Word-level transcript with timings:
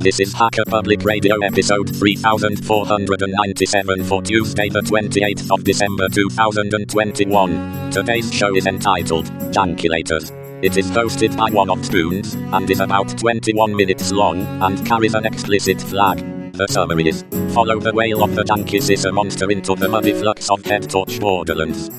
This 0.00 0.20
is 0.20 0.32
Hacker 0.32 0.62
Public 0.64 1.02
Radio 1.02 1.40
episode 1.40 1.88
3497 1.88 4.04
for 4.04 4.22
Tuesday 4.22 4.68
the 4.68 4.80
28th 4.80 5.50
of 5.50 5.64
December 5.64 6.08
2021. 6.08 7.90
Today's 7.90 8.32
show 8.32 8.54
is 8.54 8.66
entitled 8.66 9.24
Jankilators. 9.50 10.30
It 10.62 10.76
is 10.76 10.88
hosted 10.92 11.36
by 11.36 11.50
one 11.50 11.68
of 11.68 11.84
Spoons, 11.84 12.34
and 12.34 12.70
is 12.70 12.78
about 12.78 13.18
21 13.18 13.74
minutes 13.74 14.12
long, 14.12 14.42
and 14.62 14.86
carries 14.86 15.14
an 15.14 15.26
explicit 15.26 15.82
flag. 15.82 16.18
The 16.52 16.68
summary 16.68 17.08
is, 17.08 17.24
follow 17.52 17.80
the 17.80 17.92
whale 17.92 18.22
of 18.22 18.36
the 18.36 18.44
Jankus 18.44 18.90
is 18.90 19.04
a 19.04 19.10
monster 19.10 19.50
into 19.50 19.74
the 19.74 19.88
muddy 19.88 20.12
flux 20.12 20.48
of 20.48 20.64
head 20.64 20.88
torch 20.88 21.18
borderlands. 21.18 21.90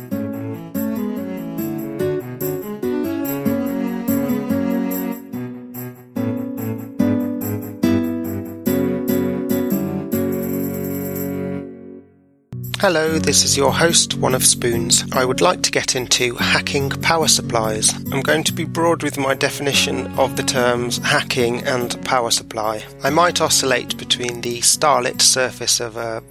Hello, 12.81 13.19
this 13.19 13.43
is 13.43 13.57
your 13.57 13.73
host, 13.73 14.13
One 14.13 14.33
of 14.33 14.45
Spoons. 14.45 15.03
I 15.11 15.25
would 15.25 15.41
like 15.41 15.61
to 15.63 15.71
get 15.71 15.97
into 15.97 16.35
hacking 16.35 16.89
power 16.89 17.27
supplies. 17.27 17.93
I'm 18.13 18.21
going 18.21 18.45
to 18.45 18.53
be 18.53 18.63
broad 18.63 19.03
with 19.03 19.17
my 19.17 19.33
definition 19.33 20.07
of 20.17 20.37
the 20.37 20.43
terms 20.43 20.97
hacking 20.99 21.61
and 21.63 22.01
power 22.05 22.31
supply. 22.31 22.81
I 23.03 23.09
might 23.09 23.41
oscillate 23.41 23.97
between 23.97 24.39
the 24.39 24.61
starlit 24.61 25.21
surface 25.21 25.81
of 25.81 25.97
a 25.97 26.23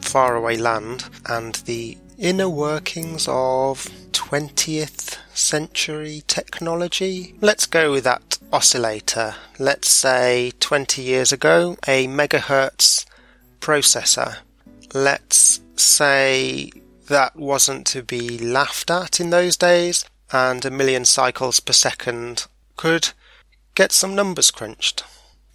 faraway 0.00 0.56
land 0.56 1.06
and 1.28 1.56
the 1.66 1.98
inner 2.18 2.48
workings 2.48 3.26
of 3.26 3.90
20th 4.12 5.18
century 5.34 6.22
technology. 6.28 7.34
Let's 7.40 7.66
go 7.66 7.90
with 7.90 8.04
that 8.04 8.38
oscillator. 8.52 9.34
Let's 9.58 9.90
say 9.90 10.52
20 10.60 11.02
years 11.02 11.32
ago, 11.32 11.76
a 11.88 12.06
megahertz 12.06 13.06
processor. 13.60 14.36
Let's 14.94 15.58
say 15.80 16.70
that 17.08 17.36
wasn't 17.36 17.86
to 17.88 18.02
be 18.02 18.38
laughed 18.38 18.90
at 18.90 19.20
in 19.20 19.30
those 19.30 19.56
days, 19.56 20.04
and 20.32 20.64
a 20.64 20.70
million 20.70 21.04
cycles 21.04 21.60
per 21.60 21.72
second 21.72 22.46
could 22.76 23.10
get 23.74 23.92
some 23.92 24.14
numbers 24.14 24.50
crunched. 24.50 25.04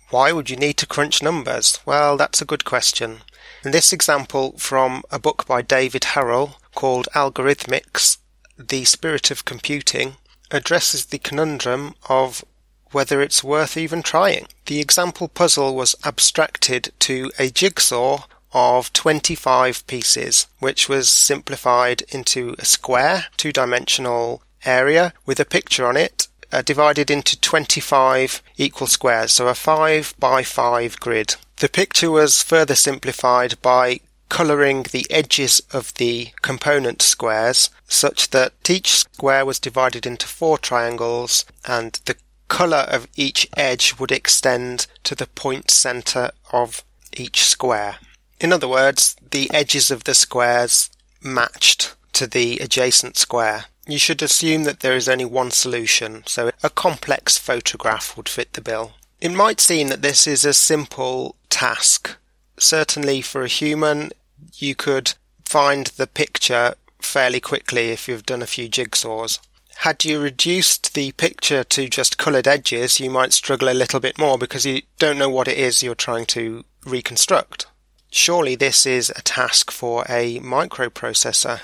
Why 0.10 0.32
would 0.32 0.50
you 0.50 0.58
need 0.58 0.78
to 0.78 0.86
crunch 0.86 1.22
numbers? 1.22 1.80
Well, 1.86 2.18
that's 2.18 2.42
a 2.42 2.46
good 2.46 2.66
question. 2.66 3.20
In 3.64 3.72
this 3.72 3.94
example 3.94 4.58
from 4.58 5.04
a 5.12 5.20
book 5.20 5.46
by 5.46 5.62
David 5.62 6.04
Harel 6.04 6.58
called 6.76 7.08
Algorithmics, 7.16 8.18
The 8.58 8.86
Spirit 8.86 9.32
of 9.32 9.46
Computing, 9.46 10.16
addresses 10.52 11.06
the 11.06 11.20
conundrum 11.20 11.96
of 12.10 12.44
whether 12.92 13.22
it's 13.22 13.44
worth 13.44 13.78
even 13.78 14.04
trying. 14.04 14.48
The 14.66 14.82
example 14.82 15.28
puzzle 15.28 15.76
was 15.76 15.96
abstracted 16.04 16.92
to 17.00 17.32
a 17.40 17.50
jigsaw 17.50 18.26
of 18.54 18.92
25 18.94 19.86
pieces, 19.88 20.48
which 20.60 20.90
was 20.90 21.10
simplified 21.10 22.04
into 22.10 22.56
a 22.60 22.66
square, 22.66 23.26
two 23.38 23.52
dimensional 23.52 24.42
area 24.66 25.14
with 25.26 25.40
a 25.40 25.46
picture 25.46 25.88
on 25.88 25.98
it, 25.98 26.28
uh, 26.52 26.62
divided 26.62 27.10
into 27.10 27.40
25 27.40 28.42
equal 28.58 28.88
squares, 28.88 29.32
so 29.32 29.48
a 29.48 29.56
5 29.56 30.14
by 30.20 30.44
5 30.44 31.00
grid. 31.00 31.36
The 31.58 31.70
picture 31.70 32.12
was 32.12 32.44
further 32.44 32.76
simplified 32.76 33.62
by 33.62 34.02
colouring 34.30 34.84
the 34.92 35.06
edges 35.12 35.62
of 35.72 35.94
the 35.96 36.30
component 36.42 37.02
squares 37.02 37.70
such 37.88 38.30
that 38.30 38.54
each 38.70 38.92
square 39.00 39.46
was 39.46 39.60
divided 39.60 40.06
into 40.06 40.26
four 40.26 40.58
triangles 40.58 41.44
and 41.68 42.00
the 42.06 42.16
colour 42.48 42.86
of 42.90 43.08
each 43.16 43.48
edge 43.58 44.00
would 44.00 44.12
extend 44.12 44.88
to 45.04 45.16
the 45.16 45.28
point 45.28 45.70
centre 45.70 46.32
of 46.52 46.84
each 47.14 47.44
square. 47.44 47.98
In 48.42 48.52
other 48.52 48.68
words, 48.68 49.16
the 49.30 49.52
edges 49.54 49.92
of 49.92 50.06
the 50.06 50.16
squares 50.16 50.90
matched 51.22 51.96
to 52.14 52.26
the 52.26 52.58
adjacent 52.58 53.16
square. 53.16 53.66
You 53.86 54.00
should 54.00 54.24
assume 54.24 54.64
that 54.64 54.80
there 54.80 54.96
is 54.96 55.08
only 55.08 55.26
one 55.26 55.52
solution, 55.52 56.24
so 56.26 56.50
a 56.64 56.72
complex 56.72 57.38
photograph 57.38 58.18
would 58.18 58.28
fit 58.28 58.54
the 58.54 58.62
bill. 58.62 58.94
It 59.22 59.32
might 59.32 59.62
seem 59.62 59.90
that 59.90 60.02
this 60.02 60.26
is 60.26 60.44
a 60.44 60.56
simple 60.56 61.36
task. 61.50 62.18
Certainly 62.58 63.22
for 63.22 63.44
a 63.44 63.48
human, 63.48 64.10
you 64.56 64.74
could 64.74 65.14
find 65.46 65.88
the 65.98 66.08
picture 66.08 66.74
fairly 67.00 67.40
quickly 67.40 67.90
if 67.90 68.08
you've 68.08 68.26
done 68.26 68.42
a 68.42 68.48
few 68.48 68.68
jigsaws. 68.68 69.38
Had 69.76 70.04
you 70.04 70.20
reduced 70.20 70.96
the 70.96 71.12
picture 71.12 71.64
to 71.64 71.88
just 71.88 72.18
coloured 72.18 72.48
edges, 72.48 73.00
you 73.00 73.12
might 73.12 73.34
struggle 73.34 73.70
a 73.70 73.78
little 73.82 74.00
bit 74.00 74.18
more 74.18 74.40
because 74.40 74.66
you 74.66 74.82
don't 74.98 75.20
know 75.20 75.30
what 75.30 75.48
it 75.48 75.60
is 75.60 75.84
you're 75.84 75.94
trying 75.94 76.26
to 76.28 76.66
reconstruct. 76.88 77.68
Surely 78.14 78.56
this 78.56 78.86
is 78.86 79.10
a 79.10 79.22
task 79.22 79.72
for 79.72 80.04
a 80.10 80.38
microprocessor. 80.42 81.62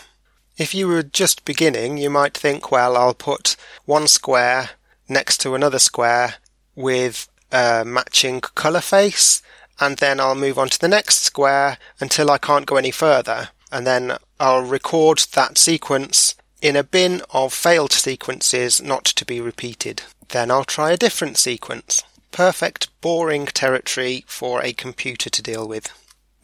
If 0.57 0.73
you 0.73 0.87
were 0.87 1.03
just 1.03 1.43
beginning, 1.43 1.97
you 1.97 2.09
might 2.09 2.37
think, 2.37 2.71
well, 2.71 2.95
I'll 2.95 3.13
put 3.13 3.57
one 3.83 4.07
square 4.07 4.69
next 5.09 5.39
to 5.41 5.55
another 5.55 5.77
square 5.77 6.35
with 6.73 7.27
a 7.51 7.83
matching 7.85 8.39
colour 8.39 8.79
face, 8.79 9.41
and 9.81 9.97
then 9.97 10.21
I'll 10.21 10.35
move 10.35 10.57
on 10.57 10.69
to 10.69 10.79
the 10.79 10.87
next 10.87 11.17
square 11.17 11.77
until 11.99 12.31
I 12.31 12.37
can't 12.37 12.65
go 12.65 12.77
any 12.77 12.91
further, 12.91 13.49
and 13.69 13.85
then 13.85 14.17
I'll 14.39 14.63
record 14.63 15.19
that 15.33 15.57
sequence 15.57 16.33
in 16.61 16.77
a 16.77 16.83
bin 16.83 17.21
of 17.29 17.53
failed 17.53 17.91
sequences 17.91 18.81
not 18.81 19.03
to 19.03 19.25
be 19.25 19.41
repeated. 19.41 20.03
Then 20.29 20.49
I'll 20.49 20.63
try 20.63 20.91
a 20.91 20.97
different 20.97 21.37
sequence. 21.37 22.03
Perfect 22.31 22.87
boring 23.01 23.47
territory 23.47 24.23
for 24.27 24.63
a 24.63 24.71
computer 24.71 25.29
to 25.29 25.43
deal 25.43 25.67
with. 25.67 25.91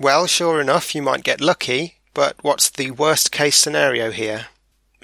Well, 0.04 0.28
sure 0.28 0.60
enough, 0.60 0.94
you 0.94 1.02
might 1.02 1.24
get 1.24 1.40
lucky, 1.40 2.00
but 2.14 2.36
what's 2.42 2.70
the 2.70 2.92
worst 2.92 3.32
case 3.32 3.56
scenario 3.56 4.12
here? 4.12 4.48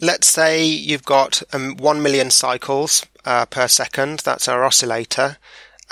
Let's 0.01 0.27
say 0.27 0.65
you've 0.65 1.05
got 1.05 1.41
um, 1.53 1.77
1 1.77 2.01
million 2.01 2.29
cycles 2.29 3.05
uh, 3.23 3.45
per 3.45 3.69
second, 3.69 4.19
that's 4.19 4.49
our 4.49 4.65
oscillator, 4.65 5.37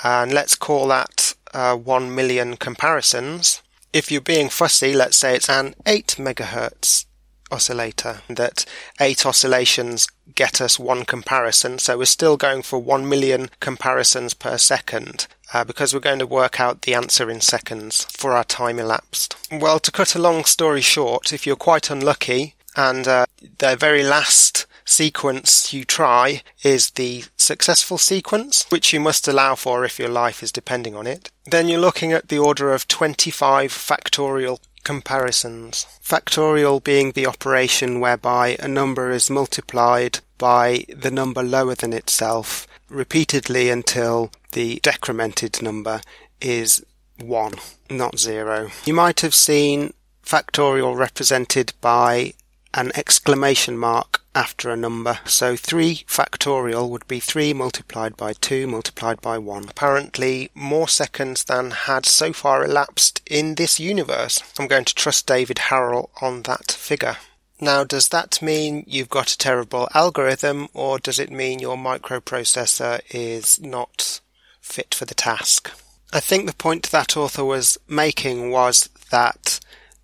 and 0.04 0.30
let's 0.34 0.54
call 0.54 0.88
that 0.88 1.34
uh, 1.54 1.74
1 1.74 2.14
million 2.14 2.58
comparisons. 2.58 3.62
If 3.94 4.12
you're 4.12 4.20
being 4.20 4.50
fussy, 4.50 4.92
let's 4.92 5.16
say 5.16 5.34
it's 5.34 5.48
an 5.48 5.74
8 5.86 6.16
megahertz 6.18 7.06
oscillator, 7.50 8.20
that 8.28 8.66
8 9.00 9.24
oscillations 9.24 10.06
get 10.34 10.60
us 10.60 10.78
one 10.78 11.06
comparison, 11.06 11.78
so 11.78 11.96
we're 11.96 12.04
still 12.04 12.36
going 12.36 12.60
for 12.60 12.78
1 12.78 13.08
million 13.08 13.48
comparisons 13.58 14.34
per 14.34 14.58
second 14.58 15.28
uh, 15.52 15.64
because 15.64 15.92
we're 15.92 16.00
going 16.00 16.18
to 16.18 16.26
work 16.26 16.60
out 16.60 16.82
the 16.82 16.94
answer 16.94 17.30
in 17.30 17.40
seconds 17.40 18.04
for 18.04 18.32
our 18.32 18.44
time 18.44 18.78
elapsed. 18.78 19.36
Well, 19.50 19.78
to 19.80 19.90
cut 19.90 20.14
a 20.14 20.20
long 20.20 20.44
story 20.44 20.80
short, 20.80 21.32
if 21.32 21.46
you're 21.46 21.56
quite 21.56 21.90
unlucky 21.90 22.54
and 22.76 23.08
uh, 23.08 23.26
the 23.58 23.76
very 23.76 24.02
last 24.02 24.66
sequence 24.84 25.72
you 25.72 25.84
try 25.84 26.42
is 26.62 26.90
the 26.90 27.24
successful 27.36 27.98
sequence, 27.98 28.66
which 28.70 28.92
you 28.92 29.00
must 29.00 29.28
allow 29.28 29.54
for 29.54 29.84
if 29.84 29.98
your 29.98 30.08
life 30.08 30.42
is 30.42 30.52
depending 30.52 30.94
on 30.94 31.06
it, 31.06 31.30
then 31.46 31.68
you're 31.68 31.80
looking 31.80 32.12
at 32.12 32.28
the 32.28 32.38
order 32.38 32.72
of 32.72 32.88
25 32.88 33.72
factorial 33.72 34.58
comparisons. 34.84 35.86
Factorial 36.02 36.82
being 36.82 37.12
the 37.12 37.26
operation 37.26 38.00
whereby 38.00 38.56
a 38.58 38.68
number 38.68 39.10
is 39.10 39.28
multiplied 39.28 40.20
by 40.38 40.84
the 40.88 41.10
number 41.10 41.42
lower 41.42 41.74
than 41.74 41.92
itself 41.92 42.66
repeatedly 42.88 43.68
until 43.68 44.30
the 44.52 44.80
decremented 44.82 45.62
number 45.62 46.00
is 46.40 46.84
1, 47.20 47.54
not 47.90 48.18
0. 48.18 48.70
You 48.84 48.94
might 48.94 49.20
have 49.20 49.34
seen 49.34 49.92
factorial 50.24 50.96
represented 50.96 51.72
by 51.80 52.34
an 52.74 52.92
exclamation 52.94 53.78
mark 53.78 54.20
after 54.34 54.70
a 54.70 54.76
number. 54.76 55.18
So 55.24 55.56
3 55.56 56.04
factorial 56.06 56.88
would 56.90 57.06
be 57.08 57.18
3 57.18 57.54
multiplied 57.54 58.16
by 58.16 58.34
2 58.34 58.66
multiplied 58.66 59.20
by 59.20 59.38
1. 59.38 59.68
Apparently 59.68 60.50
more 60.54 60.86
seconds 60.86 61.44
than 61.44 61.70
had 61.70 62.06
so 62.06 62.32
far 62.32 62.64
elapsed 62.64 63.20
in 63.26 63.54
this 63.54 63.80
universe. 63.80 64.42
I'm 64.58 64.68
going 64.68 64.84
to 64.84 64.94
trust 64.94 65.26
David 65.26 65.58
Harel 65.70 66.10
on 66.20 66.42
that 66.42 66.70
figure. 66.70 67.16
Now, 67.60 67.82
does 67.82 68.08
that 68.08 68.40
mean 68.40 68.84
you've 68.86 69.08
got 69.08 69.32
a 69.32 69.38
terrible 69.38 69.88
algorithm, 69.92 70.68
or 70.74 71.00
does 71.00 71.18
it 71.18 71.32
mean 71.32 71.58
your 71.58 71.76
microprocessor 71.76 73.00
is 73.10 73.60
not 73.60 74.20
fit 74.68 74.94
for 74.94 75.04
the 75.04 75.14
task? 75.14 75.70
I 76.12 76.20
think 76.20 76.46
the 76.46 76.54
point 76.54 76.90
that 76.90 77.16
author 77.16 77.44
was 77.44 77.78
making 77.88 78.50
was 78.50 78.88
that 79.10 79.60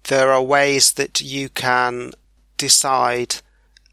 there 0.08 0.32
are 0.32 0.43
ways 0.43 0.93
that 0.94 1.20
you 1.20 1.49
can 1.49 2.12
decide 2.56 3.37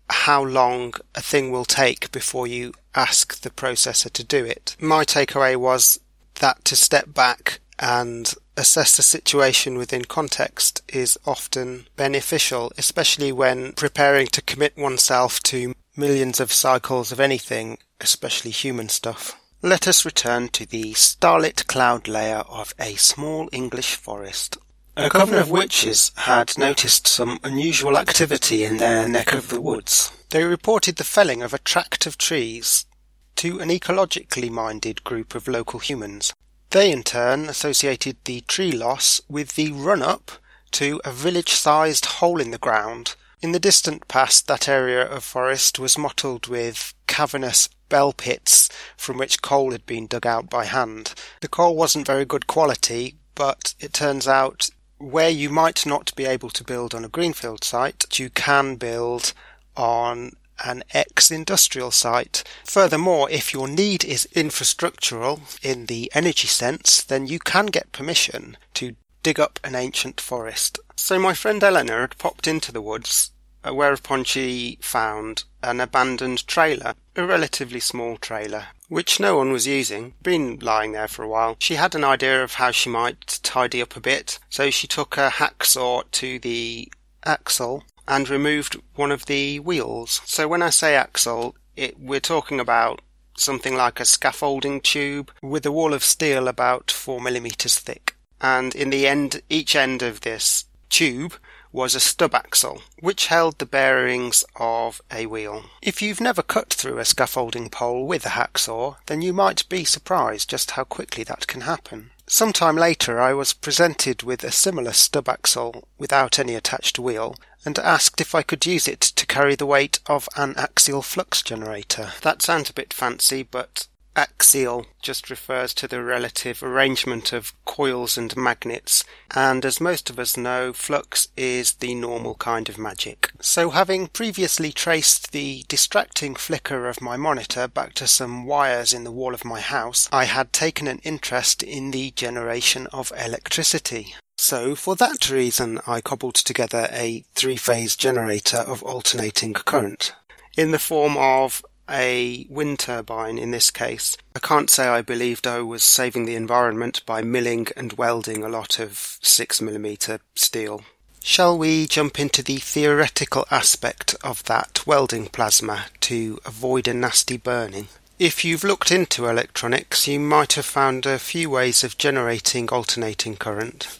how 0.09 0.44
long 0.44 0.94
a 1.15 1.21
thing 1.21 1.51
will 1.51 1.65
take 1.65 2.12
before 2.12 2.47
you 2.47 2.73
ask 2.95 3.41
the 3.41 3.50
processor 3.50 4.12
to 4.12 4.23
do 4.23 4.44
it. 4.45 4.75
My 4.79 5.06
takeaway 5.06 5.56
was 5.56 6.00
that 6.41 6.65
to 6.65 6.75
step 6.75 7.13
back 7.13 7.59
and 7.79 8.33
assess 8.57 8.97
the 8.97 9.03
situation 9.03 9.77
within 9.77 10.06
context 10.06 10.83
is 10.89 11.18
often 11.25 11.88
beneficial, 11.95 12.71
especially 12.77 13.31
when 13.31 13.71
preparing 13.73 14.27
to 14.27 14.41
commit 14.41 14.77
oneself 14.77 15.39
to 15.44 15.73
millions 15.95 16.39
of 16.39 16.51
cycles 16.51 17.12
of 17.12 17.19
anything, 17.19 17.77
especially 18.00 18.51
human 18.51 18.89
stuff. 18.89 19.40
Let 19.63 19.87
us 19.87 20.05
return 20.05 20.49
to 20.49 20.65
the 20.65 20.93
starlit 20.93 21.67
cloud 21.67 22.07
layer 22.07 22.39
of 22.49 22.73
a 22.79 22.95
small 22.95 23.47
English 23.51 23.93
forest. 23.95 24.57
A 24.97 25.07
coven 25.07 25.37
of 25.37 25.51
witches 25.51 26.11
had 26.15 26.57
noticed 26.57 27.05
some 27.05 27.39
unusual 27.43 27.95
activity 27.95 28.63
in 28.63 28.77
their 28.77 29.07
neck 29.07 29.33
of 29.33 29.49
the 29.49 29.61
woods. 29.61 30.11
They 30.31 30.45
reported 30.45 30.95
the 30.95 31.03
felling 31.03 31.43
of 31.43 31.53
a 31.53 31.59
tract 31.59 32.07
of 32.07 32.17
trees 32.17 32.87
to 33.35 33.59
an 33.59 33.69
ecologically 33.69 34.49
minded 34.49 35.03
group 35.03 35.35
of 35.35 35.47
local 35.47 35.79
humans. 35.79 36.33
They 36.71 36.91
in 36.91 37.03
turn 37.03 37.47
associated 37.47 38.17
the 38.25 38.41
tree 38.41 38.71
loss 38.71 39.21
with 39.29 39.53
the 39.53 39.71
run 39.71 40.01
up 40.01 40.31
to 40.71 40.99
a 41.05 41.11
village 41.11 41.51
sized 41.51 42.05
hole 42.05 42.41
in 42.41 42.49
the 42.49 42.57
ground. 42.57 43.13
In 43.43 43.51
the 43.51 43.59
distant 43.59 44.07
past, 44.07 44.47
that 44.47 44.67
area 44.67 45.05
of 45.05 45.23
forest 45.23 45.77
was 45.77 45.99
mottled 45.99 46.47
with 46.47 46.95
cavernous 47.05 47.69
bell 47.91 48.13
pits 48.13 48.69
from 48.97 49.19
which 49.19 49.43
coal 49.43 49.71
had 49.71 49.85
been 49.85 50.07
dug 50.07 50.25
out 50.25 50.49
by 50.49 50.65
hand. 50.65 51.13
The 51.41 51.47
coal 51.47 51.75
wasn't 51.75 52.07
very 52.07 52.25
good 52.25 52.47
quality, 52.47 53.17
but 53.35 53.75
it 53.79 53.93
turns 53.93 54.27
out 54.27 54.71
where 54.97 55.29
you 55.29 55.49
might 55.49 55.85
not 55.85 56.15
be 56.15 56.25
able 56.25 56.49
to 56.51 56.63
build 56.63 56.95
on 56.95 57.05
a 57.05 57.09
greenfield 57.09 57.63
site, 57.63 58.19
you 58.19 58.29
can 58.29 58.75
build 58.75 59.33
on 59.75 60.31
an 60.63 60.83
ex-industrial 60.93 61.91
site. 61.91 62.43
Furthermore, 62.65 63.29
if 63.29 63.51
your 63.53 63.67
need 63.67 64.05
is 64.05 64.27
infrastructural 64.35 65.41
in 65.63 65.87
the 65.87 66.11
energy 66.13 66.47
sense, 66.47 67.03
then 67.03 67.25
you 67.25 67.39
can 67.39 67.65
get 67.67 67.91
permission 67.91 68.57
to 68.75 68.95
dig 69.23 69.39
up 69.39 69.59
an 69.63 69.75
ancient 69.75 70.21
forest. 70.21 70.79
So 70.95 71.19
my 71.19 71.33
friend 71.33 71.63
Eleanor 71.63 72.01
had 72.01 72.17
popped 72.17 72.47
into 72.47 72.71
the 72.71 72.81
woods, 72.81 73.31
Uh, 73.63 73.73
whereupon 73.73 74.23
she 74.23 74.77
found 74.81 75.43
an 75.61 75.79
abandoned 75.79 76.47
trailer, 76.47 76.95
a 77.15 77.25
relatively 77.25 77.79
small 77.79 78.17
trailer, 78.17 78.67
which 78.87 79.19
no 79.19 79.37
one 79.37 79.51
was 79.51 79.67
using, 79.67 80.13
been 80.23 80.57
lying 80.59 80.93
there 80.93 81.07
for 81.07 81.23
a 81.23 81.27
while. 81.27 81.55
She 81.59 81.75
had 81.75 81.93
an 81.93 82.03
idea 82.03 82.43
of 82.43 82.55
how 82.55 82.71
she 82.71 82.89
might 82.89 83.39
tidy 83.43 83.81
up 83.81 83.95
a 83.95 84.01
bit, 84.01 84.39
so 84.49 84.69
she 84.71 84.87
took 84.87 85.15
a 85.15 85.29
hacksaw 85.29 86.09
to 86.11 86.39
the 86.39 86.91
axle 87.23 87.83
and 88.07 88.29
removed 88.29 88.81
one 88.95 89.11
of 89.11 89.27
the 89.27 89.59
wheels. 89.59 90.21
So 90.25 90.47
when 90.47 90.61
I 90.61 90.71
say 90.71 90.95
axle, 90.95 91.55
it, 91.75 91.99
we're 91.99 92.19
talking 92.19 92.59
about 92.59 93.01
something 93.37 93.75
like 93.75 93.99
a 93.99 94.05
scaffolding 94.05 94.81
tube 94.81 95.31
with 95.41 95.65
a 95.65 95.71
wall 95.71 95.93
of 95.93 96.03
steel 96.03 96.47
about 96.47 96.91
four 96.91 97.21
millimeters 97.21 97.77
thick. 97.77 98.15
And 98.41 98.73
in 98.75 98.89
the 98.89 99.07
end, 99.07 99.41
each 99.49 99.75
end 99.75 100.01
of 100.01 100.21
this 100.21 100.65
tube 100.89 101.35
was 101.71 101.95
a 101.95 102.00
stub 102.00 102.35
axle, 102.35 102.81
which 103.00 103.27
held 103.27 103.57
the 103.57 103.65
bearings 103.65 104.44
of 104.56 105.01
a 105.12 105.25
wheel. 105.25 105.65
If 105.81 106.01
you've 106.01 106.21
never 106.21 106.41
cut 106.41 106.73
through 106.73 107.00
a 107.00 107.06
scaffolding 107.06 107.69
pole 107.69 108.06
with 108.06 108.25
a 108.25 108.29
hacksaw, 108.29 108.97
then 109.06 109.21
you 109.21 109.33
might 109.33 109.68
be 109.69 109.85
surprised 109.85 110.50
just 110.50 110.71
how 110.71 110.83
quickly 110.83 111.23
that 111.25 111.47
can 111.47 111.62
happen. 111.62 112.12
Some 112.27 112.53
time 112.53 112.77
later 112.77 113.19
I 113.19 113.33
was 113.33 113.53
presented 113.53 114.23
with 114.23 114.44
a 114.44 114.51
similar 114.51 114.94
stub 114.94 115.27
axle 115.27 115.88
without 115.97 116.39
any 116.39 116.56
attached 116.56 116.97
wheel, 116.97 117.35
and 117.65 117.77
asked 117.79 118.19
if 118.21 118.33
I 118.33 118.41
could 118.41 118.65
use 118.65 118.88
it 118.88 119.01
to 119.01 119.25
carry 119.25 119.56
the 119.56 119.65
weight 119.65 120.00
of 120.07 120.27
an 120.35 120.56
axial 120.57 121.01
flux 121.01 121.41
generator. 121.41 122.13
That 122.21 122.41
sounds 122.41 122.69
a 122.69 122.73
bit 122.73 122.94
fancy, 122.94 123.44
but 123.44 123.88
Axial 124.15 124.85
just 125.01 125.29
refers 125.29 125.73
to 125.75 125.87
the 125.87 126.03
relative 126.03 126.61
arrangement 126.61 127.31
of 127.31 127.53
coils 127.63 128.17
and 128.17 128.35
magnets, 128.35 129.05
and 129.33 129.63
as 129.63 129.79
most 129.79 130.09
of 130.09 130.19
us 130.19 130.35
know, 130.35 130.73
flux 130.73 131.29
is 131.37 131.73
the 131.73 131.95
normal 131.95 132.35
kind 132.35 132.67
of 132.67 132.77
magic. 132.77 133.31
So 133.39 133.69
having 133.69 134.07
previously 134.07 134.73
traced 134.73 135.31
the 135.31 135.63
distracting 135.69 136.35
flicker 136.35 136.89
of 136.89 137.01
my 137.01 137.15
monitor 137.15 137.67
back 137.67 137.93
to 137.95 138.07
some 138.07 138.45
wires 138.45 138.91
in 138.91 139.05
the 139.05 139.11
wall 139.11 139.33
of 139.33 139.45
my 139.45 139.61
house, 139.61 140.09
I 140.11 140.25
had 140.25 140.51
taken 140.51 140.87
an 140.87 140.99
interest 141.03 141.63
in 141.63 141.91
the 141.91 142.11
generation 142.11 142.87
of 142.87 143.13
electricity. 143.17 144.15
So, 144.37 144.75
for 144.75 144.95
that 144.95 145.29
reason, 145.29 145.79
I 145.85 146.01
cobbled 146.01 146.35
together 146.35 146.89
a 146.91 147.23
three 147.35 147.57
phase 147.57 147.95
generator 147.95 148.57
of 148.57 148.83
alternating 148.83 149.53
current 149.53 150.13
in 150.57 150.71
the 150.71 150.79
form 150.79 151.15
of 151.17 151.63
a 151.91 152.45
wind 152.49 152.79
turbine 152.79 153.38
in 153.38 153.51
this 153.51 153.69
case. 153.69 154.17
I 154.35 154.39
can't 154.39 154.69
say 154.69 154.88
I 154.88 155.01
believed 155.01 155.45
I 155.45 155.59
was 155.61 155.83
saving 155.83 156.25
the 156.25 156.35
environment 156.35 157.05
by 157.05 157.21
milling 157.21 157.67
and 157.75 157.93
welding 157.93 158.43
a 158.43 158.49
lot 158.49 158.79
of 158.79 158.91
6mm 159.21 160.19
steel. 160.35 160.83
Shall 161.23 161.57
we 161.57 161.85
jump 161.85 162.19
into 162.19 162.41
the 162.41 162.57
theoretical 162.57 163.45
aspect 163.51 164.15
of 164.23 164.43
that 164.45 164.88
welding 164.88 165.27
plasma 165.27 165.85
to 166.01 166.39
avoid 166.45 166.88
a 166.88 166.93
nasty 166.95 167.38
burning? 167.38 167.89
If 168.17 168.44
you've 168.44 168.63
looked 168.63 168.91
into 168.91 169.27
electronics, 169.27 170.07
you 170.07 170.19
might 170.19 170.53
have 170.53 170.65
found 170.65 171.05
a 171.05 171.19
few 171.19 171.49
ways 171.49 171.83
of 171.83 171.97
generating 171.97 172.69
alternating 172.69 173.35
current. 173.35 173.99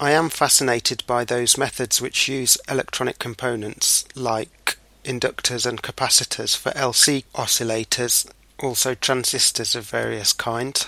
I 0.00 0.10
am 0.10 0.30
fascinated 0.30 1.04
by 1.06 1.24
those 1.24 1.56
methods 1.56 2.00
which 2.00 2.28
use 2.28 2.58
electronic 2.68 3.18
components 3.18 4.04
like 4.14 4.78
inductors 5.04 5.66
and 5.66 5.82
capacitors 5.82 6.56
for 6.56 6.70
LC 6.72 7.24
oscillators, 7.34 8.30
also 8.58 8.94
transistors 8.94 9.74
of 9.74 9.88
various 9.88 10.32
kinds. 10.32 10.86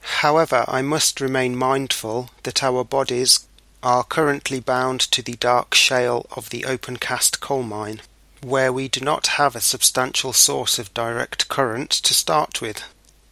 However, 0.00 0.64
I 0.68 0.82
must 0.82 1.20
remain 1.20 1.56
mindful 1.56 2.30
that 2.44 2.62
our 2.62 2.84
bodies 2.84 3.46
are 3.82 4.04
currently 4.04 4.60
bound 4.60 5.00
to 5.00 5.22
the 5.22 5.34
dark 5.34 5.74
shale 5.74 6.26
of 6.36 6.50
the 6.50 6.64
open 6.64 6.96
cast 6.96 7.40
coal 7.40 7.62
mine, 7.62 8.00
where 8.42 8.72
we 8.72 8.88
do 8.88 9.00
not 9.00 9.26
have 9.38 9.56
a 9.56 9.60
substantial 9.60 10.32
source 10.32 10.78
of 10.78 10.94
direct 10.94 11.48
current 11.48 11.90
to 11.90 12.14
start 12.14 12.60
with. 12.60 12.82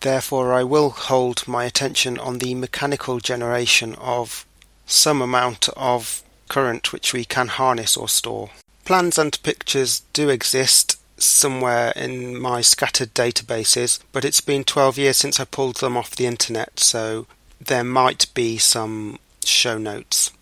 Therefore, 0.00 0.52
I 0.52 0.64
will 0.64 0.90
hold 0.90 1.48
my 1.48 1.64
attention 1.64 2.18
on 2.18 2.38
the 2.38 2.54
mechanical 2.54 3.20
generation 3.20 3.94
of 3.94 4.44
some 4.86 5.22
amount 5.22 5.68
of 5.76 6.22
current 6.48 6.92
which 6.92 7.12
we 7.12 7.24
can 7.24 7.48
harness 7.48 7.96
or 7.96 8.08
store. 8.08 8.50
Plans 8.84 9.16
and 9.16 9.42
pictures 9.42 10.02
do 10.12 10.28
exist 10.28 10.98
somewhere 11.16 11.92
in 11.96 12.38
my 12.38 12.60
scattered 12.60 13.14
databases, 13.14 13.98
but 14.12 14.26
it's 14.26 14.42
been 14.42 14.62
12 14.62 14.98
years 14.98 15.16
since 15.16 15.40
I 15.40 15.46
pulled 15.46 15.76
them 15.76 15.96
off 15.96 16.14
the 16.14 16.26
internet, 16.26 16.78
so 16.80 17.26
there 17.58 17.84
might 17.84 18.26
be 18.34 18.58
some 18.58 19.18
show 19.42 19.78
notes. 19.78 20.32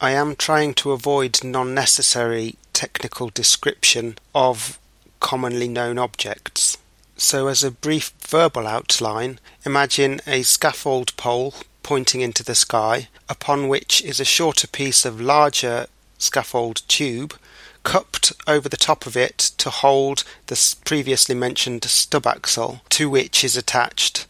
I 0.00 0.12
am 0.12 0.36
trying 0.36 0.72
to 0.74 0.92
avoid 0.92 1.44
non 1.44 1.74
necessary 1.74 2.56
technical 2.72 3.28
description 3.28 4.16
of 4.34 4.78
commonly 5.20 5.68
known 5.68 5.98
objects. 5.98 6.78
So, 7.18 7.46
as 7.48 7.62
a 7.62 7.70
brief 7.70 8.14
verbal 8.26 8.66
outline, 8.66 9.38
imagine 9.66 10.22
a 10.26 10.42
scaffold 10.44 11.14
pole 11.18 11.54
pointing 11.82 12.22
into 12.22 12.42
the 12.42 12.54
sky, 12.54 13.08
upon 13.28 13.68
which 13.68 14.02
is 14.02 14.18
a 14.18 14.24
shorter 14.24 14.66
piece 14.66 15.04
of 15.04 15.20
larger 15.20 15.88
scaffold 16.16 16.82
tube 16.88 17.34
cupped 17.82 18.32
over 18.46 18.68
the 18.68 18.76
top 18.76 19.06
of 19.06 19.16
it 19.16 19.38
to 19.58 19.70
hold 19.70 20.24
the 20.46 20.76
previously 20.84 21.34
mentioned 21.34 21.84
stub 21.84 22.26
axle, 22.26 22.82
to 22.90 23.08
which 23.10 23.44
is 23.44 23.56
attached 23.56 24.26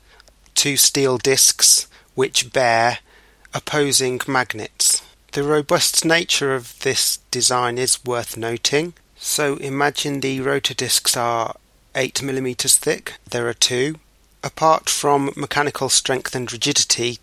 two 0.54 0.76
steel 0.76 1.18
discs 1.18 1.88
which 2.14 2.52
bear 2.52 2.98
opposing 3.54 4.20
magnets. 4.26 5.02
The 5.32 5.42
robust 5.42 6.04
nature 6.04 6.54
of 6.54 6.78
this 6.80 7.18
design 7.30 7.78
is 7.78 8.04
worth 8.04 8.36
noting. 8.36 8.94
So 9.16 9.56
imagine 9.56 10.20
the 10.20 10.40
rotor 10.40 10.74
discs 10.74 11.16
are 11.16 11.56
8 11.94 12.22
millimeters 12.22 12.76
thick. 12.76 13.14
There 13.28 13.48
are 13.48 13.54
two. 13.54 13.96
Apart 14.44 14.90
from 14.90 15.32
mechanical 15.36 15.88
strength 15.88 16.34
and 16.34 16.52
rigidity, 16.52 17.18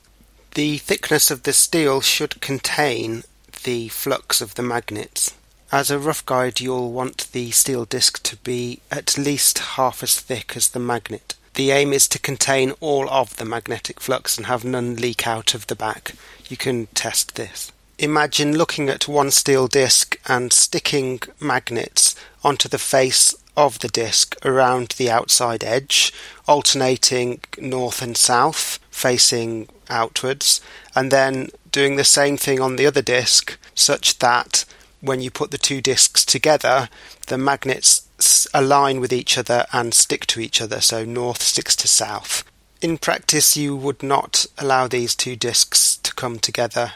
the 0.55 0.77
thickness 0.77 1.29
of 1.29 1.43
the 1.43 1.53
steel 1.53 2.01
should 2.01 2.41
contain 2.41 3.23
the 3.63 3.89
flux 3.89 4.41
of 4.41 4.55
the 4.55 4.63
magnets. 4.63 5.33
As 5.71 5.91
a 5.91 5.99
rough 5.99 6.25
guide 6.25 6.59
you'll 6.59 6.91
want 6.91 7.31
the 7.31 7.51
steel 7.51 7.85
disc 7.85 8.23
to 8.23 8.35
be 8.37 8.79
at 8.89 9.19
least 9.19 9.59
half 9.59 10.01
as 10.01 10.19
thick 10.19 10.53
as 10.55 10.69
the 10.69 10.79
magnet. 10.79 11.35
The 11.53 11.69
aim 11.69 11.93
is 11.93 12.07
to 12.07 12.17
contain 12.19 12.71
all 12.79 13.07
of 13.07 13.37
the 13.37 13.45
magnetic 13.45 13.99
flux 13.99 14.35
and 14.35 14.47
have 14.47 14.65
none 14.65 14.95
leak 14.95 15.27
out 15.27 15.53
of 15.53 15.67
the 15.67 15.75
back. 15.75 16.13
You 16.47 16.57
can 16.57 16.87
test 16.87 17.35
this. 17.35 17.71
Imagine 17.99 18.57
looking 18.57 18.89
at 18.89 19.07
one 19.07 19.29
steel 19.29 19.67
disc 19.67 20.17
and 20.25 20.51
sticking 20.51 21.19
magnets 21.39 22.15
onto 22.43 22.67
the 22.67 22.79
face 22.79 23.35
of 23.55 23.79
the 23.79 23.89
disc 23.89 24.35
around 24.43 24.95
the 24.97 25.11
outside 25.11 25.63
edge, 25.63 26.11
alternating 26.47 27.41
north 27.59 28.01
and 28.01 28.17
south, 28.17 28.79
facing 28.89 29.67
outwards, 29.87 30.61
and 30.95 31.11
then 31.11 31.49
doing 31.71 31.95
the 31.95 32.03
same 32.03 32.37
thing 32.37 32.59
on 32.59 32.75
the 32.75 32.87
other 32.87 33.03
disc 33.03 33.59
such 33.75 34.17
that 34.19 34.65
when 35.01 35.21
you 35.21 35.31
put 35.31 35.51
the 35.51 35.57
two 35.57 35.81
discs 35.81 36.25
together, 36.25 36.89
the 37.27 37.37
magnets 37.37 38.07
align 38.53 38.99
with 38.99 39.13
each 39.13 39.37
other 39.37 39.65
and 39.71 39.93
stick 39.93 40.25
to 40.27 40.39
each 40.39 40.61
other, 40.61 40.81
so 40.81 41.05
north 41.05 41.41
sticks 41.41 41.75
to 41.77 41.87
south. 41.87 42.43
In 42.81 42.97
practice, 42.97 43.57
you 43.57 43.75
would 43.75 44.03
not 44.03 44.45
allow 44.57 44.87
these 44.87 45.15
two 45.15 45.35
discs 45.35 45.97
to 45.97 46.13
come 46.13 46.39
together. 46.39 46.93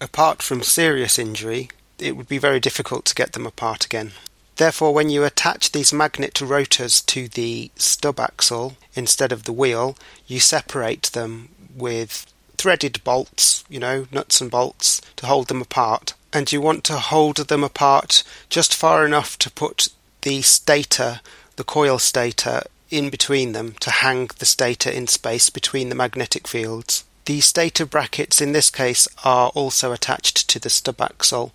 Apart 0.00 0.42
from 0.42 0.62
serious 0.62 1.18
injury, 1.18 1.70
it 1.98 2.16
would 2.16 2.28
be 2.28 2.38
very 2.38 2.60
difficult 2.60 3.04
to 3.06 3.14
get 3.14 3.32
them 3.32 3.46
apart 3.46 3.84
again. 3.84 4.12
Therefore, 4.56 4.94
when 4.94 5.10
you 5.10 5.24
attach 5.24 5.72
these 5.72 5.92
magnet 5.92 6.40
rotors 6.40 7.00
to 7.02 7.28
the 7.28 7.70
stub 7.76 8.18
axle 8.18 8.76
instead 8.94 9.32
of 9.32 9.44
the 9.44 9.52
wheel, 9.52 9.96
you 10.26 10.40
separate 10.40 11.10
them 11.12 11.50
with 11.74 12.26
threaded 12.66 12.98
bolts, 13.04 13.64
you 13.68 13.78
know, 13.78 14.08
nuts 14.10 14.40
and 14.40 14.50
bolts 14.50 15.00
to 15.14 15.24
hold 15.24 15.46
them 15.46 15.62
apart. 15.62 16.14
And 16.32 16.50
you 16.50 16.60
want 16.60 16.82
to 16.86 16.94
hold 16.94 17.36
them 17.36 17.62
apart 17.62 18.24
just 18.50 18.74
far 18.74 19.06
enough 19.06 19.38
to 19.38 19.52
put 19.52 19.90
the 20.22 20.42
stator, 20.42 21.20
the 21.54 21.62
coil 21.62 22.00
stator, 22.00 22.62
in 22.90 23.08
between 23.08 23.52
them 23.52 23.76
to 23.78 23.90
hang 23.92 24.30
the 24.40 24.44
stator 24.44 24.90
in 24.90 25.06
space 25.06 25.48
between 25.48 25.90
the 25.90 25.94
magnetic 25.94 26.48
fields. 26.48 27.04
The 27.26 27.40
stator 27.40 27.86
brackets 27.86 28.40
in 28.40 28.50
this 28.50 28.68
case 28.68 29.06
are 29.22 29.50
also 29.50 29.92
attached 29.92 30.48
to 30.48 30.58
the 30.58 30.68
stub 30.68 31.00
axle. 31.00 31.52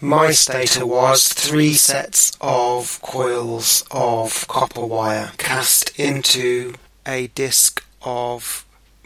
My 0.00 0.30
stator 0.30 0.86
was 0.86 1.30
three 1.30 1.74
sets 1.74 2.38
of 2.40 3.02
coils 3.02 3.84
of 3.90 4.48
copper 4.48 4.86
wire 4.86 5.32
cast 5.36 5.90
into 6.00 6.76
a 7.06 7.26
disc 7.26 7.84
of 8.00 8.64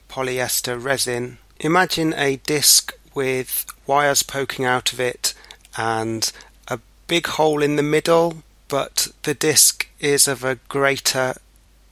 polyester 0.08 0.80
resin. 0.80 1.38
Imagine 1.60 2.14
a 2.14 2.36
disc 2.36 2.92
with 3.14 3.66
wires 3.84 4.22
poking 4.22 4.64
out 4.64 4.92
of 4.92 5.00
it 5.00 5.34
and 5.76 6.30
a 6.68 6.78
big 7.08 7.26
hole 7.26 7.64
in 7.64 7.74
the 7.74 7.82
middle, 7.82 8.44
but 8.68 9.08
the 9.24 9.34
disc 9.34 9.88
is 9.98 10.28
of 10.28 10.44
a 10.44 10.60
greater 10.68 11.34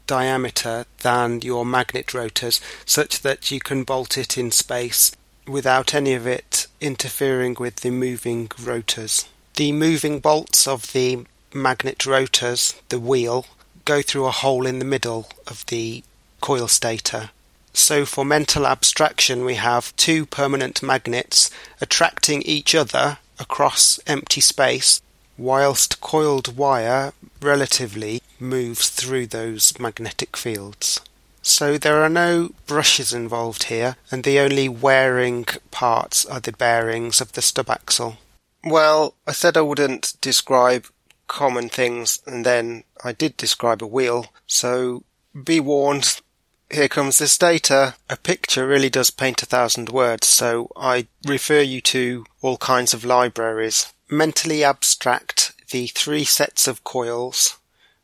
diameter 0.06 0.86
than 1.02 1.40
your 1.40 1.66
magnet 1.66 2.14
rotors, 2.14 2.60
such 2.84 3.22
that 3.22 3.50
you 3.50 3.58
can 3.58 3.82
bolt 3.82 4.16
it 4.16 4.38
in 4.38 4.52
space 4.52 5.10
without 5.48 5.94
any 5.94 6.14
of 6.14 6.28
it 6.28 6.68
interfering 6.80 7.56
with 7.58 7.76
the 7.76 7.90
moving 7.90 8.48
rotors. 8.62 9.26
The 9.56 9.72
moving 9.72 10.20
bolts 10.20 10.68
of 10.68 10.92
the 10.92 11.26
magnet 11.52 12.06
rotors, 12.06 12.80
the 12.88 13.00
wheel, 13.00 13.46
go 13.84 14.00
through 14.00 14.26
a 14.26 14.30
hole 14.30 14.64
in 14.64 14.78
the 14.78 14.84
middle 14.84 15.28
of 15.48 15.66
the 15.66 16.04
coil 16.40 16.68
stator. 16.68 17.30
So 17.76 18.06
for 18.06 18.24
mental 18.24 18.66
abstraction, 18.66 19.44
we 19.44 19.56
have 19.56 19.94
two 19.96 20.24
permanent 20.24 20.82
magnets 20.82 21.50
attracting 21.78 22.40
each 22.42 22.74
other 22.74 23.18
across 23.38 24.00
empty 24.06 24.40
space, 24.40 25.02
whilst 25.36 26.00
coiled 26.00 26.56
wire 26.56 27.12
relatively 27.40 28.22
moves 28.40 28.88
through 28.88 29.26
those 29.26 29.78
magnetic 29.78 30.38
fields. 30.38 31.02
So 31.42 31.76
there 31.76 32.02
are 32.02 32.08
no 32.08 32.54
brushes 32.66 33.12
involved 33.12 33.64
here, 33.64 33.96
and 34.10 34.24
the 34.24 34.40
only 34.40 34.70
wearing 34.70 35.44
parts 35.70 36.24
are 36.24 36.40
the 36.40 36.52
bearings 36.52 37.20
of 37.20 37.32
the 37.32 37.42
stub 37.42 37.68
axle. 37.68 38.16
Well, 38.64 39.14
I 39.26 39.32
said 39.32 39.56
I 39.56 39.60
wouldn't 39.60 40.14
describe 40.22 40.86
common 41.28 41.68
things, 41.68 42.20
and 42.26 42.44
then 42.44 42.84
I 43.04 43.12
did 43.12 43.36
describe 43.36 43.82
a 43.82 43.86
wheel, 43.86 44.32
so 44.46 45.04
be 45.44 45.60
warned. 45.60 46.22
Here 46.70 46.88
comes 46.88 47.18
this 47.18 47.38
data. 47.38 47.94
A 48.10 48.16
picture 48.16 48.66
really 48.66 48.90
does 48.90 49.10
paint 49.10 49.42
a 49.42 49.46
thousand 49.46 49.88
words, 49.88 50.26
so 50.26 50.70
I 50.76 51.06
refer 51.26 51.60
you 51.60 51.80
to 51.82 52.26
all 52.42 52.56
kinds 52.56 52.92
of 52.92 53.04
libraries. 53.04 53.92
Mentally 54.10 54.64
abstract 54.64 55.52
the 55.70 55.86
three 55.88 56.24
sets 56.24 56.66
of 56.66 56.84
coils. 56.84 57.58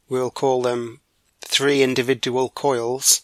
We'll 0.09 0.31
call 0.31 0.63
them 0.63 1.01
three 1.41 1.83
individual 1.83 2.51
coils 2.51 3.23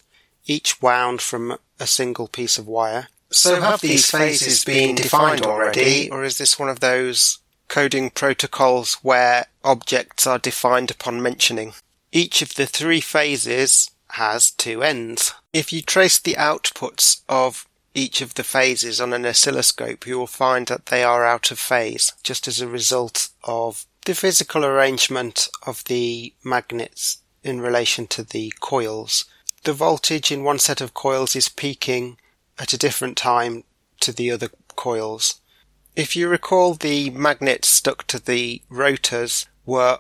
each 0.49 0.80
wound 0.83 1.21
from 1.21 1.59
a 1.78 1.87
single 1.87 2.26
piece 2.26 2.59
of 2.59 2.66
wire. 2.66 3.09
So 3.30 3.61
have 3.61 3.80
these 3.80 4.11
phases 4.11 4.64
been 4.64 4.95
defined 4.95 5.45
already, 5.45 6.11
or 6.11 6.25
is 6.25 6.38
this 6.38 6.59
one 6.59 6.71
of 6.71 6.80
those 6.80 7.38
coding 7.68 8.11
protocols 8.11 8.95
where 9.02 9.47
objects 9.62 10.26
are 10.26 10.38
defined 10.38 10.90
upon 10.90 11.23
mentioning? 11.23 11.75
Each 12.11 12.40
of 12.40 12.54
the 12.54 12.64
three 12.66 13.02
phases 13.02 13.90
has 14.10 14.50
two 14.50 14.82
ends. 14.82 15.34
If 15.52 15.72
you 15.72 15.82
trace 15.82 16.18
the 16.18 16.34
outputs 16.34 17.22
of 17.28 17.66
each 17.94 18.20
of 18.20 18.34
the 18.34 18.44
phases 18.44 19.00
on 19.00 19.12
an 19.12 19.26
oscilloscope, 19.26 20.06
you 20.06 20.18
will 20.18 20.26
find 20.26 20.66
that 20.68 20.86
they 20.86 21.02
are 21.02 21.26
out 21.26 21.50
of 21.50 21.58
phase, 21.58 22.12
just 22.22 22.46
as 22.46 22.60
a 22.60 22.68
result 22.68 23.28
of 23.44 23.86
the 24.04 24.14
physical 24.14 24.64
arrangement 24.64 25.48
of 25.66 25.84
the 25.84 26.32
magnets 26.44 27.18
in 27.42 27.60
relation 27.60 28.06
to 28.06 28.22
the 28.22 28.52
coils 28.60 29.24
the 29.64 29.72
voltage 29.72 30.30
in 30.30 30.44
one 30.44 30.58
set 30.58 30.80
of 30.80 30.94
coils 30.94 31.34
is 31.34 31.48
peaking 31.48 32.16
at 32.58 32.72
a 32.72 32.78
different 32.78 33.16
time 33.16 33.64
to 34.00 34.12
the 34.12 34.30
other 34.30 34.48
coils. 34.76 35.40
If 35.96 36.14
you 36.14 36.28
recall, 36.28 36.74
the 36.74 37.10
magnets 37.10 37.68
stuck 37.68 38.06
to 38.06 38.18
the 38.18 38.62
rotors 38.68 39.46
were 39.66 39.98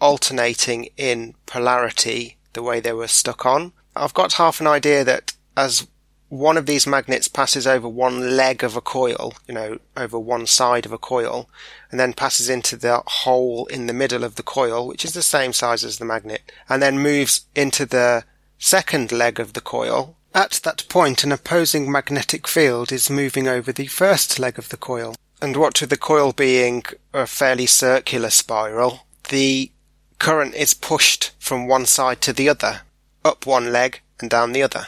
alternating 0.00 0.88
in 0.96 1.34
polarity 1.46 2.36
the 2.58 2.62
way 2.64 2.80
they 2.80 2.92
were 2.92 3.06
stuck 3.06 3.46
on. 3.46 3.72
I've 3.94 4.14
got 4.14 4.32
half 4.32 4.60
an 4.60 4.66
idea 4.66 5.04
that 5.04 5.32
as 5.56 5.86
one 6.28 6.56
of 6.56 6.66
these 6.66 6.88
magnets 6.88 7.28
passes 7.28 7.68
over 7.68 7.88
one 7.88 8.36
leg 8.36 8.64
of 8.64 8.74
a 8.74 8.80
coil, 8.80 9.32
you 9.46 9.54
know, 9.54 9.78
over 9.96 10.18
one 10.18 10.44
side 10.44 10.84
of 10.84 10.92
a 10.92 10.98
coil, 10.98 11.48
and 11.92 12.00
then 12.00 12.12
passes 12.12 12.48
into 12.48 12.76
the 12.76 13.00
hole 13.06 13.66
in 13.66 13.86
the 13.86 13.92
middle 13.92 14.24
of 14.24 14.34
the 14.34 14.42
coil, 14.42 14.88
which 14.88 15.04
is 15.04 15.12
the 15.12 15.22
same 15.22 15.52
size 15.52 15.84
as 15.84 15.98
the 15.98 16.04
magnet, 16.04 16.42
and 16.68 16.82
then 16.82 16.98
moves 16.98 17.46
into 17.54 17.86
the 17.86 18.24
second 18.58 19.12
leg 19.12 19.38
of 19.38 19.52
the 19.52 19.60
coil, 19.60 20.16
at 20.34 20.60
that 20.64 20.84
point 20.88 21.22
an 21.22 21.32
opposing 21.32 21.90
magnetic 21.90 22.48
field 22.48 22.90
is 22.90 23.08
moving 23.08 23.46
over 23.46 23.72
the 23.72 23.86
first 23.86 24.40
leg 24.40 24.58
of 24.58 24.68
the 24.70 24.76
coil. 24.76 25.14
And 25.40 25.56
what 25.56 25.80
with 25.80 25.90
the 25.90 25.96
coil 25.96 26.32
being 26.32 26.82
a 27.14 27.24
fairly 27.26 27.66
circular 27.66 28.30
spiral, 28.30 29.06
the 29.28 29.70
current 30.18 30.54
is 30.54 30.74
pushed 30.74 31.32
from 31.38 31.66
one 31.66 31.86
side 31.86 32.20
to 32.22 32.32
the 32.32 32.48
other, 32.48 32.82
up 33.24 33.46
one 33.46 33.72
leg 33.72 34.00
and 34.20 34.28
down 34.28 34.52
the 34.52 34.62
other. 34.62 34.86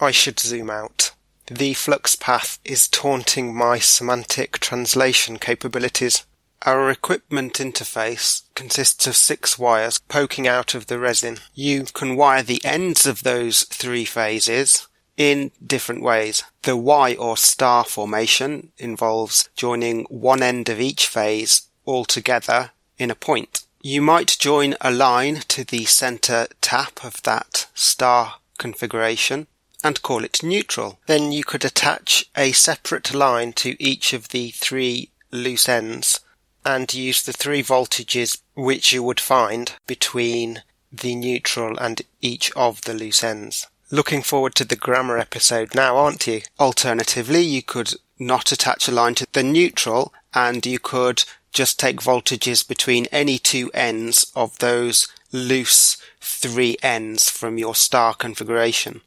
I 0.00 0.10
should 0.10 0.38
zoom 0.38 0.70
out. 0.70 1.12
The 1.48 1.74
flux 1.74 2.16
path 2.16 2.58
is 2.64 2.88
taunting 2.88 3.54
my 3.54 3.78
semantic 3.78 4.58
translation 4.58 5.38
capabilities. 5.38 6.24
Our 6.62 6.90
equipment 6.90 7.54
interface 7.54 8.42
consists 8.54 9.06
of 9.06 9.14
six 9.14 9.58
wires 9.58 10.00
poking 10.08 10.48
out 10.48 10.74
of 10.74 10.86
the 10.86 10.98
resin. 10.98 11.38
You 11.54 11.84
can 11.84 12.16
wire 12.16 12.42
the 12.42 12.64
ends 12.64 13.06
of 13.06 13.22
those 13.22 13.62
three 13.64 14.04
phases 14.04 14.88
in 15.16 15.52
different 15.64 16.02
ways. 16.02 16.42
The 16.62 16.76
Y 16.76 17.14
or 17.14 17.36
star 17.36 17.84
formation 17.84 18.72
involves 18.78 19.48
joining 19.54 20.04
one 20.04 20.42
end 20.42 20.68
of 20.68 20.80
each 20.80 21.06
phase 21.06 21.68
all 21.84 22.04
together 22.04 22.72
in 22.98 23.10
a 23.10 23.14
point. 23.14 23.65
You 23.88 24.02
might 24.02 24.36
join 24.40 24.74
a 24.80 24.90
line 24.90 25.42
to 25.46 25.62
the 25.62 25.84
center 25.84 26.48
tap 26.60 27.04
of 27.04 27.22
that 27.22 27.68
star 27.72 28.40
configuration 28.58 29.46
and 29.84 30.02
call 30.02 30.24
it 30.24 30.42
neutral. 30.42 30.98
Then 31.06 31.30
you 31.30 31.44
could 31.44 31.64
attach 31.64 32.28
a 32.36 32.50
separate 32.50 33.14
line 33.14 33.52
to 33.52 33.80
each 33.80 34.12
of 34.12 34.30
the 34.30 34.50
three 34.50 35.10
loose 35.30 35.68
ends 35.68 36.18
and 36.64 36.92
use 36.92 37.22
the 37.22 37.32
three 37.32 37.62
voltages 37.62 38.40
which 38.56 38.92
you 38.92 39.04
would 39.04 39.20
find 39.20 39.74
between 39.86 40.64
the 40.90 41.14
neutral 41.14 41.78
and 41.78 42.02
each 42.20 42.50
of 42.56 42.82
the 42.82 42.92
loose 42.92 43.22
ends. 43.22 43.68
Looking 43.92 44.22
forward 44.22 44.56
to 44.56 44.64
the 44.64 44.74
grammar 44.74 45.16
episode 45.16 45.76
now, 45.76 45.96
aren't 45.96 46.26
you? 46.26 46.40
Alternatively, 46.58 47.42
you 47.42 47.62
could 47.62 47.92
not 48.18 48.50
attach 48.50 48.88
a 48.88 48.92
line 48.92 49.14
to 49.14 49.28
the 49.32 49.44
neutral 49.44 50.12
and 50.34 50.66
you 50.66 50.80
could 50.80 51.22
just 51.56 51.80
take 51.80 52.00
voltages 52.02 52.68
between 52.68 53.06
any 53.06 53.38
two 53.38 53.70
ends 53.72 54.30
of 54.36 54.58
those 54.58 55.08
loose 55.32 55.96
three 56.20 56.76
ends 56.82 57.30
from 57.30 57.56
your 57.56 57.74
star 57.74 58.12
configuration. 58.12 59.00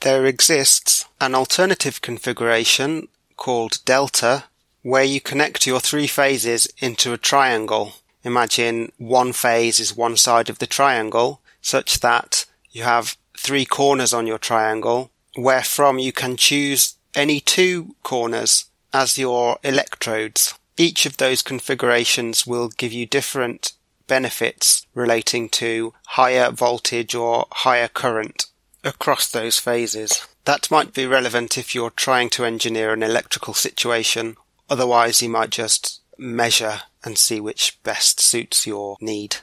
There 0.00 0.24
exists 0.24 1.04
an 1.20 1.34
alternative 1.34 2.00
configuration 2.00 3.08
called 3.36 3.84
delta 3.84 4.44
where 4.82 5.02
you 5.02 5.20
connect 5.20 5.66
your 5.66 5.80
three 5.80 6.06
phases 6.06 6.68
into 6.78 7.12
a 7.12 7.18
triangle. 7.18 7.94
Imagine 8.22 8.92
one 8.98 9.32
phase 9.32 9.80
is 9.80 9.96
one 9.96 10.16
side 10.16 10.48
of 10.48 10.60
the 10.60 10.66
triangle, 10.66 11.40
such 11.60 11.98
that 12.00 12.46
you 12.70 12.84
have 12.84 13.16
three 13.36 13.64
corners 13.64 14.14
on 14.14 14.28
your 14.28 14.38
triangle, 14.38 15.10
where 15.34 15.64
from 15.64 15.98
you 15.98 16.12
can 16.12 16.36
choose 16.36 16.94
any 17.16 17.40
two 17.40 17.96
corners 18.04 18.66
as 18.92 19.18
your 19.18 19.58
electrodes. 19.64 20.55
Each 20.76 21.06
of 21.06 21.16
those 21.16 21.42
configurations 21.42 22.46
will 22.46 22.68
give 22.68 22.92
you 22.92 23.06
different 23.06 23.72
benefits 24.06 24.86
relating 24.94 25.48
to 25.48 25.94
higher 26.06 26.50
voltage 26.50 27.14
or 27.14 27.46
higher 27.50 27.88
current 27.88 28.46
across 28.84 29.30
those 29.30 29.58
phases. 29.58 30.26
That 30.44 30.70
might 30.70 30.94
be 30.94 31.06
relevant 31.06 31.58
if 31.58 31.74
you're 31.74 31.90
trying 31.90 32.30
to 32.30 32.44
engineer 32.44 32.92
an 32.92 33.02
electrical 33.02 33.54
situation 33.54 34.36
Otherwise, 34.68 35.22
you 35.22 35.28
might 35.28 35.50
just 35.50 36.00
measure 36.18 36.82
and 37.04 37.16
see 37.16 37.40
which 37.40 37.78
best 37.82 38.20
suits 38.20 38.66
your 38.66 38.96
need. 39.00 39.36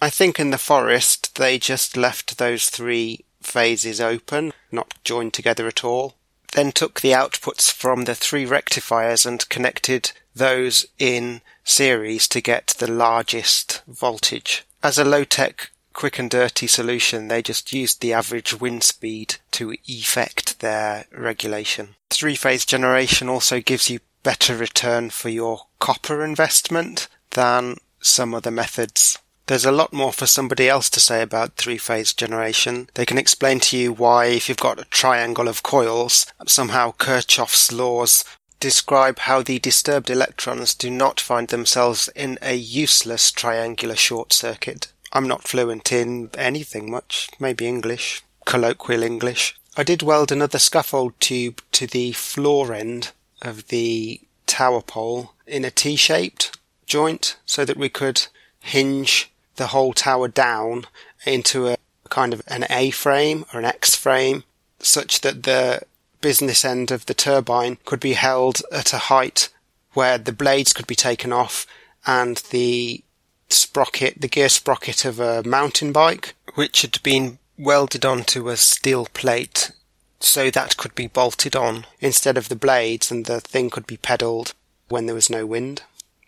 I 0.00 0.10
think 0.10 0.38
in 0.40 0.50
the 0.50 0.58
forest, 0.58 1.36
they 1.36 1.58
just 1.58 1.96
left 1.96 2.38
those 2.38 2.68
three 2.68 3.24
phases 3.40 4.00
open, 4.00 4.52
not 4.72 4.94
joined 5.04 5.34
together 5.34 5.66
at 5.66 5.84
all. 5.84 6.15
Then 6.56 6.72
took 6.72 7.02
the 7.02 7.12
outputs 7.12 7.70
from 7.70 8.04
the 8.06 8.14
three 8.14 8.46
rectifiers 8.46 9.26
and 9.26 9.46
connected 9.50 10.12
those 10.34 10.86
in 10.98 11.42
series 11.64 12.26
to 12.26 12.40
get 12.40 12.68
the 12.78 12.90
largest 12.90 13.82
voltage. 13.86 14.64
As 14.82 14.98
a 14.98 15.04
low-tech 15.04 15.70
quick 15.92 16.18
and 16.18 16.30
dirty 16.30 16.66
solution, 16.66 17.28
they 17.28 17.42
just 17.42 17.74
used 17.74 18.00
the 18.00 18.14
average 18.14 18.58
wind 18.58 18.84
speed 18.84 19.36
to 19.50 19.76
effect 19.86 20.60
their 20.60 21.04
regulation. 21.12 21.96
Three-phase 22.08 22.64
generation 22.64 23.28
also 23.28 23.60
gives 23.60 23.90
you 23.90 24.00
better 24.22 24.56
return 24.56 25.10
for 25.10 25.28
your 25.28 25.66
copper 25.78 26.24
investment 26.24 27.06
than 27.32 27.76
some 28.00 28.34
other 28.34 28.50
methods. 28.50 29.18
There's 29.46 29.64
a 29.64 29.70
lot 29.70 29.92
more 29.92 30.12
for 30.12 30.26
somebody 30.26 30.68
else 30.68 30.90
to 30.90 30.98
say 30.98 31.22
about 31.22 31.54
three 31.54 31.78
phase 31.78 32.12
generation. 32.12 32.88
They 32.94 33.06
can 33.06 33.16
explain 33.16 33.60
to 33.60 33.78
you 33.78 33.92
why, 33.92 34.26
if 34.26 34.48
you've 34.48 34.58
got 34.58 34.80
a 34.80 34.86
triangle 34.86 35.46
of 35.46 35.62
coils, 35.62 36.26
somehow 36.48 36.94
Kirchhoff's 36.98 37.70
laws 37.70 38.24
describe 38.58 39.20
how 39.20 39.42
the 39.42 39.60
disturbed 39.60 40.10
electrons 40.10 40.74
do 40.74 40.90
not 40.90 41.20
find 41.20 41.46
themselves 41.46 42.08
in 42.16 42.38
a 42.42 42.56
useless 42.56 43.30
triangular 43.30 43.94
short 43.94 44.32
circuit. 44.32 44.88
I'm 45.12 45.28
not 45.28 45.46
fluent 45.46 45.92
in 45.92 46.30
anything 46.36 46.90
much, 46.90 47.30
maybe 47.38 47.68
English, 47.68 48.22
colloquial 48.46 49.04
English. 49.04 49.56
I 49.76 49.84
did 49.84 50.02
weld 50.02 50.32
another 50.32 50.58
scaffold 50.58 51.12
tube 51.20 51.62
to 51.72 51.86
the 51.86 52.10
floor 52.12 52.74
end 52.74 53.12
of 53.42 53.68
the 53.68 54.20
tower 54.46 54.82
pole 54.82 55.34
in 55.46 55.64
a 55.64 55.70
T-shaped 55.70 56.58
joint 56.86 57.36
so 57.46 57.64
that 57.64 57.76
we 57.76 57.88
could 57.88 58.26
hinge 58.58 59.30
the 59.56 59.68
whole 59.68 59.92
tower 59.92 60.28
down 60.28 60.86
into 61.24 61.68
a 61.68 61.76
kind 62.08 62.32
of 62.32 62.42
an 62.46 62.64
A 62.70 62.90
frame 62.90 63.44
or 63.52 63.58
an 63.58 63.64
X 63.64 63.94
frame 63.94 64.44
such 64.78 65.20
that 65.22 65.42
the 65.42 65.82
business 66.20 66.64
end 66.64 66.90
of 66.90 67.06
the 67.06 67.14
turbine 67.14 67.78
could 67.84 68.00
be 68.00 68.14
held 68.14 68.62
at 68.72 68.92
a 68.92 68.98
height 68.98 69.48
where 69.92 70.18
the 70.18 70.32
blades 70.32 70.72
could 70.72 70.86
be 70.86 70.94
taken 70.94 71.32
off 71.32 71.66
and 72.06 72.38
the 72.50 73.02
sprocket, 73.48 74.20
the 74.20 74.28
gear 74.28 74.48
sprocket 74.48 75.04
of 75.04 75.20
a 75.20 75.42
mountain 75.44 75.92
bike, 75.92 76.34
which 76.54 76.82
had 76.82 77.02
been 77.02 77.38
welded 77.58 78.04
onto 78.04 78.48
a 78.48 78.56
steel 78.56 79.06
plate 79.06 79.72
so 80.20 80.50
that 80.50 80.76
could 80.76 80.94
be 80.94 81.06
bolted 81.06 81.54
on 81.54 81.86
instead 82.00 82.36
of 82.36 82.48
the 82.48 82.56
blades 82.56 83.10
and 83.10 83.26
the 83.26 83.40
thing 83.40 83.70
could 83.70 83.86
be 83.86 83.96
pedalled 83.96 84.54
when 84.88 85.06
there 85.06 85.14
was 85.14 85.30
no 85.30 85.46
wind. 85.46 85.82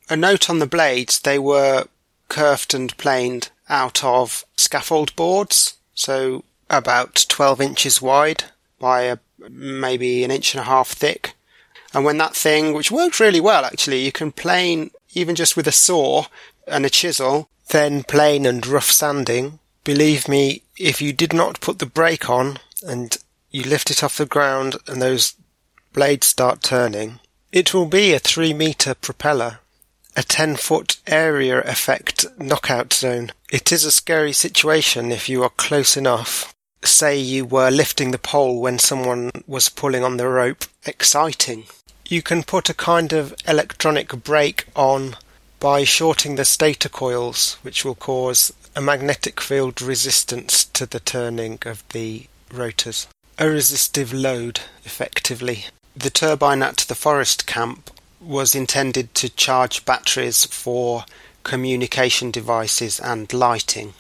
A 0.09 0.17
note 0.17 0.49
on 0.49 0.59
the 0.59 0.67
blades, 0.67 1.21
they 1.21 1.39
were 1.39 1.87
curved 2.29 2.75
and 2.75 2.97
planed 2.97 3.51
out 3.69 4.05
of 4.05 4.45
scaffold 4.57 5.15
boards, 5.17 5.77
so 5.95 6.45
about 6.71 7.27
12 7.29 7.61
inches 7.61 8.03
wide 8.03 8.45
by 8.79 9.03
a, 9.03 9.19
maybe 9.49 10.25
an 10.25 10.31
inch 10.31 10.55
and 10.55 10.61
a 10.61 10.65
half 10.65 10.89
thick. 10.89 11.35
And 11.95 12.05
when 12.05 12.19
that 12.19 12.37
thing, 12.37 12.75
which 12.75 12.91
worked 12.91 13.21
really 13.21 13.41
well 13.41 13.65
actually, 13.65 14.05
you 14.05 14.13
can 14.13 14.33
plane 14.33 14.91
even 15.15 15.35
just 15.35 15.57
with 15.57 15.67
a 15.67 15.73
saw 15.73 16.27
and 16.67 16.85
a 16.85 16.91
chisel, 16.91 17.49
then 17.69 18.03
plane 18.05 18.47
and 18.47 18.67
rough 18.67 18.91
sanding. 18.91 19.59
Believe 19.85 20.29
me, 20.29 20.63
if 20.77 21.01
you 21.01 21.13
did 21.13 21.33
not 21.33 21.61
put 21.61 21.79
the 21.79 21.87
brake 21.87 22.29
on 22.29 22.59
and 22.87 23.17
you 23.51 23.63
lift 23.63 23.91
it 23.91 24.05
off 24.05 24.19
the 24.19 24.27
ground 24.27 24.77
and 24.87 25.01
those 25.01 25.35
blades 25.93 26.27
start 26.27 26.63
turning, 26.63 27.21
it 27.53 27.73
will 27.73 27.87
be 27.87 28.13
a 28.13 28.19
three 28.19 28.53
meter 28.53 28.95
propeller 28.95 29.61
a 30.19 30.23
10 30.25 30.57
foot 30.57 30.97
area 31.07 31.61
effect 31.61 32.27
knockout 32.41 32.93
zone. 32.93 33.31
It 33.53 33.71
is 33.71 33.85
a 33.85 33.93
scary 33.93 34.33
situation 34.33 35.13
if 35.13 35.29
you 35.29 35.45
are 35.45 35.51
close 35.51 35.97
enough. 35.97 36.53
Say 36.83 37.17
you 37.17 37.45
were 37.45 37.71
lifting 37.71 38.11
the 38.11 38.19
pole 38.19 38.61
when 38.61 38.81
someone 38.81 39.31
was 39.47 39.69
pulling 39.69 40.03
on 40.03 40.17
the 40.17 40.27
rope. 40.27 40.65
Exciting. 40.85 41.67
You 42.09 42.23
can 42.23 42.43
put 42.43 42.69
a 42.69 42.75
kind 42.75 43.13
of 43.13 43.33
electronic 43.47 44.25
brake 44.25 44.67
on 44.75 45.15
by 45.61 45.85
shorting 45.85 46.35
the 46.35 46.45
stator 46.45 46.89
coils, 46.89 47.57
which 47.63 47.85
will 47.85 47.95
cause 47.95 48.53
a 48.75 48.81
magnetic 48.81 49.41
field 49.41 49.81
resistance 49.81 50.65
to 50.65 50.85
the 50.85 51.01
turning 51.01 51.61
of 51.65 51.85
the 51.91 52.27
rotors. 52.53 53.07
A 53.39 53.49
resistive 53.49 54.13
load, 54.13 54.63
effectively. 54.85 55.67
The 55.97 56.11
turbine 56.11 56.65
at 56.65 56.79
the 56.79 56.97
forest 56.97 57.47
camp 57.47 57.93
was 58.29 58.55
intended 58.55 59.15
to 59.15 59.31
charge 59.31 59.87
batteries 59.87 60.45
for 60.45 61.07
communication 61.45 62.31
devices 62.31 63.01
and 63.01 63.33
lighting, 63.33 63.95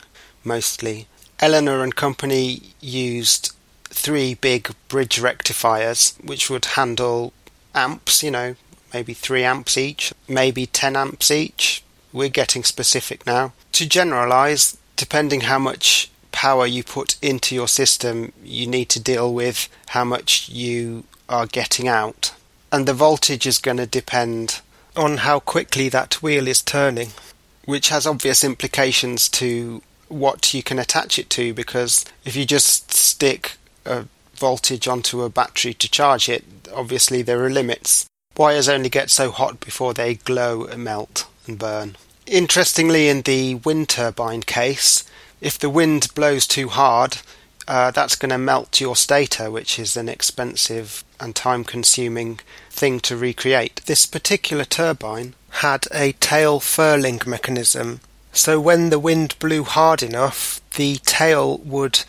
mostly. 0.44 1.06
Eleanor 1.40 1.82
and 1.82 1.96
Company 1.96 2.74
used 2.78 3.52
three 3.84 4.34
big 4.34 4.70
bridge 4.88 5.18
rectifiers, 5.18 6.14
which 6.22 6.50
would 6.50 6.66
handle 6.66 7.32
amps, 7.74 8.22
you 8.22 8.30
know, 8.30 8.54
maybe 8.92 9.14
3 9.14 9.44
amps 9.44 9.78
each, 9.78 10.12
maybe 10.28 10.66
10 10.66 10.94
amps 10.94 11.30
each. 11.30 11.82
We're 12.12 12.28
getting 12.28 12.64
specific 12.64 13.26
now. 13.26 13.52
To 13.72 13.88
generalize, 13.88 14.76
depending 14.96 15.42
how 15.42 15.58
much 15.58 16.10
power 16.32 16.66
you 16.66 16.84
put 16.84 17.16
into 17.22 17.54
your 17.54 17.68
system, 17.68 18.32
you 18.44 18.66
need 18.66 18.90
to 18.90 19.00
deal 19.00 19.32
with 19.32 19.68
how 19.88 20.04
much 20.04 20.50
you 20.50 21.04
are 21.30 21.46
getting 21.46 21.88
out 21.88 22.32
and 22.70 22.87
the 22.87 22.94
voltage 22.94 23.46
is 23.46 23.59
going 23.59 23.76
to 23.78 23.87
depend 23.87 24.61
on 24.96 25.18
how 25.18 25.40
quickly 25.40 25.88
that 25.88 26.22
wheel 26.22 26.48
is 26.48 26.61
turning, 26.61 27.11
which 27.64 27.88
has 27.88 28.07
obvious 28.07 28.42
implications 28.42 29.28
to 29.28 29.83
what 30.09 30.54
you 30.54 30.62
can 30.62 30.78
attach 30.78 31.18
it 31.18 31.31
to 31.31 31.52
because 31.52 32.04
if 32.24 32.35
you 32.35 32.44
just 32.44 32.92
stick 32.92 33.57
a 33.85 34.07
voltage 34.35 34.88
onto 34.88 35.22
a 35.22 35.31
battery 35.31 35.74
to 35.74 35.90
charge 35.90 36.28
it, 36.28 36.44
obviously 36.74 37.22
there 37.22 37.44
are 37.44 37.50
limits. 37.50 38.07
Wires 38.37 38.68
only 38.68 38.88
get 38.88 39.11
so 39.11 39.31
hot 39.31 39.61
before 39.61 39.94
they 39.94 40.14
glow 40.14 40.64
and 40.64 40.85
melt 40.85 41.26
and 41.46 41.59
burn. 41.59 41.96
Interestingly, 42.26 43.09
in 43.09 43.22
the 43.22 43.57
wind 43.57 43.88
turbine 43.88 44.42
case, 44.42 45.04
if 45.40 45.59
the 45.59 45.70
wind 45.70 46.09
blows 46.14 46.46
too 46.46 46.68
hard, 46.68 47.18
uh, 47.66 47.90
that's 47.90 48.16
going 48.16 48.31
to 48.31 48.38
melt 48.38 48.81
your 48.81 48.96
stator, 48.96 49.50
which 49.50 49.78
is 49.78 49.96
an 49.96 50.09
expensive 50.09 51.04
and 51.20 51.35
time 51.35 51.64
consuming 51.64 52.40
thing 52.70 53.00
to 53.00 53.16
recreate. 53.16 53.83
This 53.87 54.07
particular 54.07 54.64
turbine 54.64 55.35
had 55.50 55.87
a 55.92 56.12
tail 56.12 56.61
furling 56.61 57.20
mechanism, 57.26 58.00
so 58.33 58.61
when 58.61 58.90
the 58.90 58.98
wind 58.98 59.38
blew 59.38 59.64
hard 59.64 60.02
enough, 60.02 60.61
the 60.76 60.96
tail 60.96 61.59
would 61.59 62.04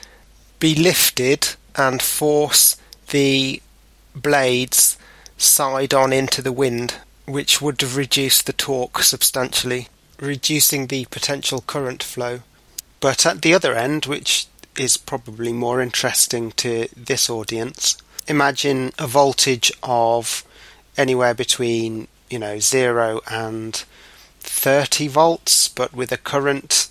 be 0.60 0.76
lifted 0.76 1.56
and 1.76 2.02
force 2.02 2.78
the 3.10 3.62
blades 4.14 4.98
side 5.38 5.94
on 5.94 6.12
into 6.12 6.42
the 6.42 6.52
wind, 6.52 6.96
which 7.26 7.62
would 7.62 7.82
reduce 7.82 8.42
the 8.42 8.54
torque 8.54 9.02
substantially, 9.02 9.88
reducing 10.20 10.88
the 10.88 11.06
potential 11.06 11.62
current 11.62 12.04
flow. 12.04 12.42
But 13.00 13.26
at 13.26 13.42
the 13.42 13.54
other 13.54 13.74
end, 13.76 14.06
which 14.06 14.48
is 14.78 14.98
probably 14.98 15.54
more 15.54 15.82
interesting 15.82 16.52
to 16.52 16.88
this 16.96 17.30
audience. 17.30 17.98
Imagine 18.30 18.94
a 19.00 19.08
voltage 19.08 19.72
of 19.82 20.44
anywhere 20.98 21.34
between, 21.34 22.08
you 22.30 22.38
know, 22.38 22.60
0 22.60 23.22
and 23.30 23.84
30 24.42 25.08
volts, 25.08 25.68
but 25.68 25.94
with 25.94 26.12
a 26.12 26.18
current, 26.18 26.90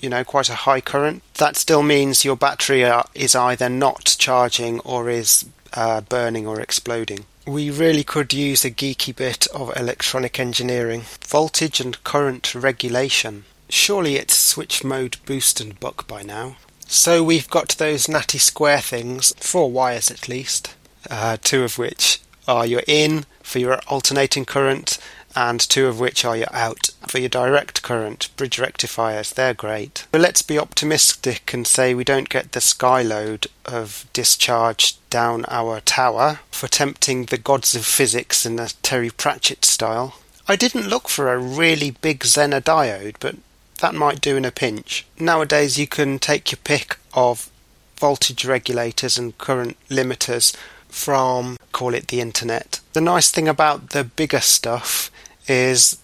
you 0.00 0.08
know, 0.08 0.24
quite 0.24 0.50
a 0.50 0.66
high 0.66 0.80
current. 0.80 1.22
That 1.34 1.56
still 1.56 1.82
means 1.82 2.24
your 2.24 2.36
battery 2.36 2.82
is 3.14 3.36
either 3.36 3.68
not 3.68 4.16
charging 4.18 4.80
or 4.80 5.08
is 5.08 5.46
uh, 5.74 6.00
burning 6.00 6.46
or 6.46 6.60
exploding. 6.60 7.24
We 7.46 7.70
really 7.70 8.04
could 8.04 8.32
use 8.32 8.64
a 8.64 8.70
geeky 8.70 9.14
bit 9.14 9.46
of 9.48 9.74
electronic 9.76 10.38
engineering. 10.40 11.04
Voltage 11.26 11.80
and 11.80 12.02
current 12.04 12.54
regulation. 12.54 13.44
Surely 13.68 14.16
it's 14.16 14.36
switch 14.36 14.82
mode 14.82 15.18
boost 15.24 15.60
and 15.60 15.78
buck 15.78 16.08
by 16.08 16.22
now. 16.22 16.56
So 16.86 17.22
we've 17.22 17.48
got 17.48 17.76
those 17.78 18.08
natty 18.08 18.38
square 18.38 18.80
things, 18.80 19.32
four 19.38 19.70
wires 19.70 20.10
at 20.10 20.28
least, 20.28 20.74
uh, 21.08 21.36
two 21.42 21.62
of 21.62 21.78
which 21.78 22.20
are 22.48 22.66
your 22.66 22.82
in 22.86 23.24
for 23.42 23.58
your 23.58 23.78
alternating 23.86 24.44
current, 24.44 24.98
and 25.36 25.60
two 25.60 25.86
of 25.86 26.00
which 26.00 26.24
are 26.24 26.36
your 26.36 26.52
out 26.52 26.90
for 27.06 27.18
your 27.18 27.28
direct 27.28 27.82
current. 27.82 28.28
Bridge 28.36 28.58
rectifiers, 28.58 29.32
they're 29.32 29.54
great. 29.54 30.06
But 30.10 30.20
let's 30.20 30.42
be 30.42 30.58
optimistic 30.58 31.52
and 31.54 31.66
say 31.66 31.94
we 31.94 32.04
don't 32.04 32.28
get 32.28 32.52
the 32.52 32.60
sky 32.60 33.02
load 33.02 33.46
of 33.64 34.06
discharge 34.12 34.96
down 35.08 35.44
our 35.48 35.80
tower 35.80 36.40
for 36.50 36.68
tempting 36.68 37.26
the 37.26 37.38
gods 37.38 37.74
of 37.74 37.84
physics 37.84 38.44
in 38.44 38.58
a 38.58 38.68
Terry 38.82 39.10
Pratchett 39.10 39.64
style. 39.64 40.16
I 40.48 40.56
didn't 40.56 40.88
look 40.88 41.08
for 41.08 41.32
a 41.32 41.38
really 41.38 41.92
big 41.92 42.20
Zener 42.20 42.60
diode, 42.60 43.16
but 43.20 43.36
that 43.80 43.94
might 43.94 44.20
do 44.20 44.36
in 44.36 44.44
a 44.44 44.50
pinch. 44.50 45.06
Nowadays, 45.18 45.78
you 45.78 45.86
can 45.86 46.18
take 46.18 46.50
your 46.50 46.58
pick 46.64 46.98
of 47.14 47.50
voltage 47.96 48.44
regulators 48.44 49.18
and 49.18 49.36
current 49.38 49.76
limiters 49.88 50.56
from, 50.92 51.56
call 51.72 51.94
it 51.94 52.08
the 52.08 52.20
internet. 52.20 52.80
The 52.92 53.00
nice 53.00 53.30
thing 53.30 53.48
about 53.48 53.90
the 53.90 54.04
bigger 54.04 54.40
stuff 54.40 55.10
is 55.48 55.98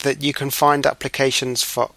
that 0.00 0.22
you 0.22 0.32
can 0.32 0.50
find 0.50 0.86
applications 0.86 1.62
for 1.62 1.90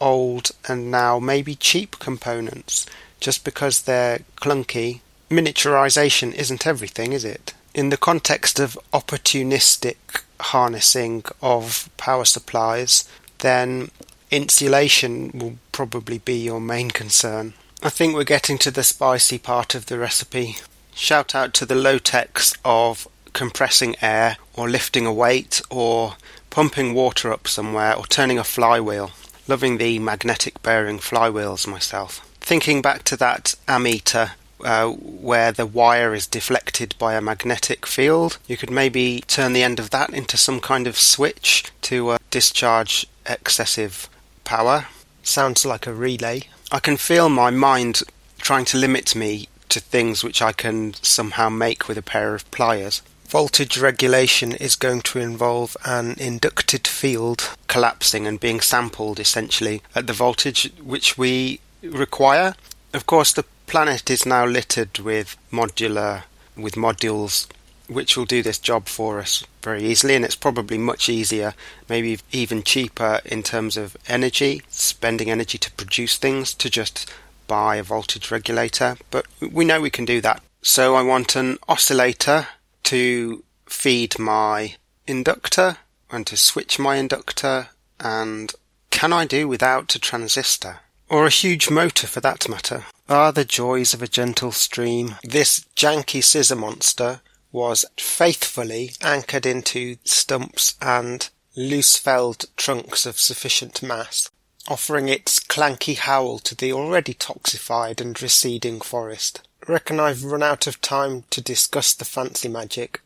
old 0.00 0.50
and 0.66 0.90
now 0.90 1.18
maybe 1.18 1.54
cheap 1.54 1.98
components 1.98 2.86
just 3.20 3.44
because 3.44 3.82
they're 3.82 4.20
clunky. 4.36 5.00
Miniaturization 5.30 6.32
isn't 6.34 6.66
everything, 6.66 7.12
is 7.12 7.24
it? 7.24 7.52
In 7.74 7.90
the 7.90 7.96
context 7.96 8.58
of 8.58 8.78
opportunistic 8.92 10.22
harnessing 10.40 11.22
of 11.42 11.88
power 11.96 12.24
supplies, 12.24 13.04
then 13.38 13.90
insulation 14.30 15.30
will 15.34 15.56
probably 15.70 16.18
be 16.18 16.34
your 16.34 16.60
main 16.60 16.90
concern. 16.90 17.54
I 17.82 17.90
think 17.90 18.14
we're 18.14 18.24
getting 18.24 18.58
to 18.58 18.70
the 18.70 18.82
spicy 18.82 19.38
part 19.38 19.74
of 19.74 19.86
the 19.86 19.98
recipe. 19.98 20.56
Shout 21.00 21.34
out 21.34 21.54
to 21.54 21.64
the 21.64 21.74
low 21.74 21.96
techs 21.98 22.52
of 22.62 23.08
compressing 23.32 23.96
air 24.02 24.36
or 24.52 24.68
lifting 24.68 25.06
a 25.06 25.12
weight 25.12 25.62
or 25.70 26.16
pumping 26.50 26.92
water 26.92 27.32
up 27.32 27.48
somewhere 27.48 27.96
or 27.96 28.04
turning 28.04 28.38
a 28.38 28.44
flywheel. 28.44 29.12
Loving 29.48 29.78
the 29.78 29.98
magnetic 29.98 30.60
bearing 30.62 30.98
flywheels 30.98 31.66
myself. 31.66 32.20
Thinking 32.42 32.82
back 32.82 33.02
to 33.04 33.16
that 33.16 33.54
ammeter 33.66 34.32
uh, 34.62 34.90
where 34.90 35.52
the 35.52 35.64
wire 35.64 36.12
is 36.12 36.26
deflected 36.26 36.94
by 36.98 37.14
a 37.14 37.22
magnetic 37.22 37.86
field, 37.86 38.36
you 38.46 38.58
could 38.58 38.70
maybe 38.70 39.24
turn 39.26 39.54
the 39.54 39.62
end 39.62 39.80
of 39.80 39.88
that 39.90 40.10
into 40.10 40.36
some 40.36 40.60
kind 40.60 40.86
of 40.86 41.00
switch 41.00 41.64
to 41.80 42.10
uh, 42.10 42.18
discharge 42.30 43.06
excessive 43.24 44.06
power. 44.44 44.86
Sounds 45.22 45.64
like 45.64 45.86
a 45.86 45.94
relay. 45.94 46.42
I 46.70 46.78
can 46.78 46.98
feel 46.98 47.30
my 47.30 47.48
mind 47.48 48.02
trying 48.38 48.66
to 48.66 48.76
limit 48.76 49.16
me 49.16 49.48
to 49.70 49.80
things 49.80 50.22
which 50.22 50.42
I 50.42 50.52
can 50.52 50.94
somehow 50.94 51.48
make 51.48 51.88
with 51.88 51.98
a 51.98 52.02
pair 52.02 52.34
of 52.34 52.50
pliers. 52.50 53.02
Voltage 53.26 53.78
regulation 53.78 54.52
is 54.52 54.74
going 54.74 55.02
to 55.02 55.20
involve 55.20 55.76
an 55.84 56.16
inducted 56.18 56.88
field 56.88 57.50
collapsing 57.68 58.26
and 58.26 58.40
being 58.40 58.60
sampled 58.60 59.20
essentially 59.20 59.82
at 59.94 60.06
the 60.06 60.12
voltage 60.12 60.72
which 60.82 61.16
we 61.16 61.60
require. 61.82 62.54
Of 62.92 63.06
course, 63.06 63.32
the 63.32 63.44
planet 63.66 64.10
is 64.10 64.26
now 64.26 64.44
littered 64.44 64.98
with 64.98 65.36
modular 65.52 66.24
with 66.56 66.74
modules 66.74 67.46
which 67.86 68.16
will 68.16 68.24
do 68.24 68.42
this 68.42 68.58
job 68.58 68.88
for 68.88 69.20
us 69.20 69.44
very 69.62 69.84
easily 69.84 70.14
and 70.14 70.24
it's 70.24 70.34
probably 70.36 70.76
much 70.76 71.08
easier 71.08 71.54
maybe 71.88 72.18
even 72.32 72.62
cheaper 72.62 73.20
in 73.24 73.42
terms 73.42 73.76
of 73.76 73.96
energy 74.08 74.62
spending 74.68 75.30
energy 75.30 75.56
to 75.56 75.70
produce 75.72 76.16
things 76.16 76.52
to 76.54 76.68
just 76.68 77.08
buy 77.56 77.72
a 77.76 77.82
voltage 77.94 78.30
regulator 78.30 78.90
but 79.10 79.24
we 79.58 79.64
know 79.64 79.80
we 79.80 79.96
can 79.98 80.04
do 80.04 80.20
that 80.20 80.40
so 80.62 80.94
I 80.94 81.02
want 81.02 81.36
an 81.36 81.58
oscillator 81.68 82.48
to 82.84 83.42
feed 83.66 84.18
my 84.18 84.76
inductor 85.06 85.78
and 86.10 86.26
to 86.26 86.36
switch 86.36 86.78
my 86.78 86.96
inductor 86.96 87.68
and 87.98 88.52
can 88.90 89.12
I 89.12 89.24
do 89.24 89.48
without 89.48 89.94
a 89.94 89.98
transistor? 89.98 90.80
Or 91.08 91.26
a 91.26 91.30
huge 91.30 91.70
motor 91.70 92.06
for 92.06 92.20
that 92.20 92.48
matter? 92.48 92.84
Ah, 93.08 93.30
the 93.30 93.44
joys 93.44 93.94
of 93.94 94.02
a 94.02 94.08
gentle 94.08 94.52
stream. 94.52 95.16
This 95.24 95.64
janky 95.74 96.22
scissor 96.22 96.56
monster 96.56 97.20
was 97.52 97.84
faithfully 97.96 98.92
anchored 99.02 99.46
into 99.46 99.96
stumps 100.04 100.74
and 100.80 101.28
loose 101.56 101.96
felled 101.96 102.44
trunks 102.56 103.06
of 103.06 103.18
sufficient 103.18 103.82
mass, 103.82 104.30
offering 104.68 105.08
its 105.08 105.40
clanky 105.40 105.96
howl 105.96 106.38
to 106.38 106.54
the 106.54 106.72
already 106.72 107.14
toxified 107.14 108.00
and 108.00 108.20
receding 108.20 108.80
forest 108.80 109.40
reckon 109.70 110.00
I've 110.00 110.24
run 110.24 110.42
out 110.42 110.66
of 110.66 110.80
time 110.80 111.24
to 111.30 111.40
discuss 111.40 111.94
the 111.94 112.04
fancy 112.04 112.48
magic. 112.48 113.00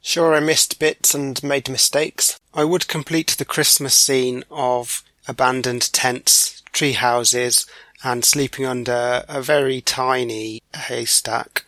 Sure, 0.00 0.34
I 0.34 0.40
missed 0.40 0.78
bits 0.78 1.14
and 1.14 1.42
made 1.42 1.68
mistakes. 1.68 2.38
I 2.54 2.64
would 2.64 2.88
complete 2.88 3.36
the 3.38 3.44
Christmas 3.44 3.94
scene 3.94 4.44
of 4.50 5.02
abandoned 5.28 5.92
tents, 5.92 6.62
tree 6.72 6.92
houses, 6.92 7.66
and 8.04 8.24
sleeping 8.24 8.66
under 8.66 9.24
a 9.28 9.42
very 9.42 9.80
tiny 9.80 10.62
haystack 10.74 11.64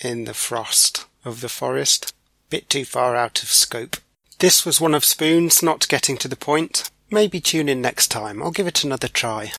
in 0.00 0.24
the 0.24 0.34
frost 0.34 1.06
of 1.24 1.40
the 1.40 1.48
forest. 1.48 2.14
Bit 2.50 2.68
too 2.68 2.84
far 2.84 3.16
out 3.16 3.42
of 3.42 3.48
scope. 3.48 3.96
This 4.38 4.64
was 4.64 4.80
one 4.80 4.94
of 4.94 5.04
Spoon's 5.04 5.62
not 5.62 5.88
getting 5.88 6.16
to 6.18 6.28
the 6.28 6.36
point. 6.36 6.90
Maybe 7.10 7.40
tune 7.40 7.68
in 7.68 7.80
next 7.80 8.08
time. 8.08 8.42
I'll 8.42 8.50
give 8.50 8.66
it 8.66 8.84
another 8.84 9.08
try. 9.08 9.52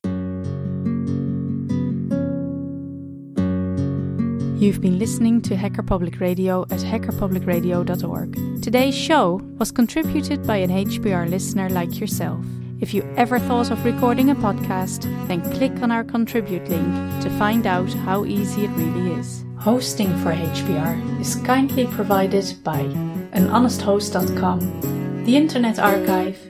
You've 4.60 4.80
been 4.82 4.98
listening 4.98 5.40
to 5.42 5.56
Hacker 5.56 5.82
Public 5.82 6.20
Radio 6.20 6.62
at 6.64 6.80
hackerpublicradio.org. 6.80 8.62
Today's 8.62 8.94
show 8.94 9.40
was 9.58 9.72
contributed 9.72 10.46
by 10.46 10.58
an 10.58 10.70
HPR 10.70 11.28
listener 11.28 11.70
like 11.70 11.98
yourself. 11.98 12.44
If 12.78 12.94
you 12.94 13.02
ever 13.16 13.38
thought 13.38 13.70
of 13.70 13.84
recording 13.84 14.30
a 14.30 14.34
podcast, 14.34 15.04
then 15.28 15.40
click 15.52 15.82
on 15.82 15.90
our 15.90 16.04
contribute 16.04 16.68
link 16.68 17.22
to 17.22 17.30
find 17.38 17.66
out 17.66 17.92
how 17.92 18.26
easy 18.26 18.64
it 18.64 18.70
really 18.70 19.18
is. 19.18 19.44
Hosting 19.58 20.14
for 20.18 20.32
HPR 20.32 21.20
is 21.20 21.36
kindly 21.36 21.86
provided 21.86 22.54
by 22.62 22.82
anhonesthost.com 23.32 25.00
the 25.24 25.36
Internet 25.36 25.78
Archive, 25.78 26.49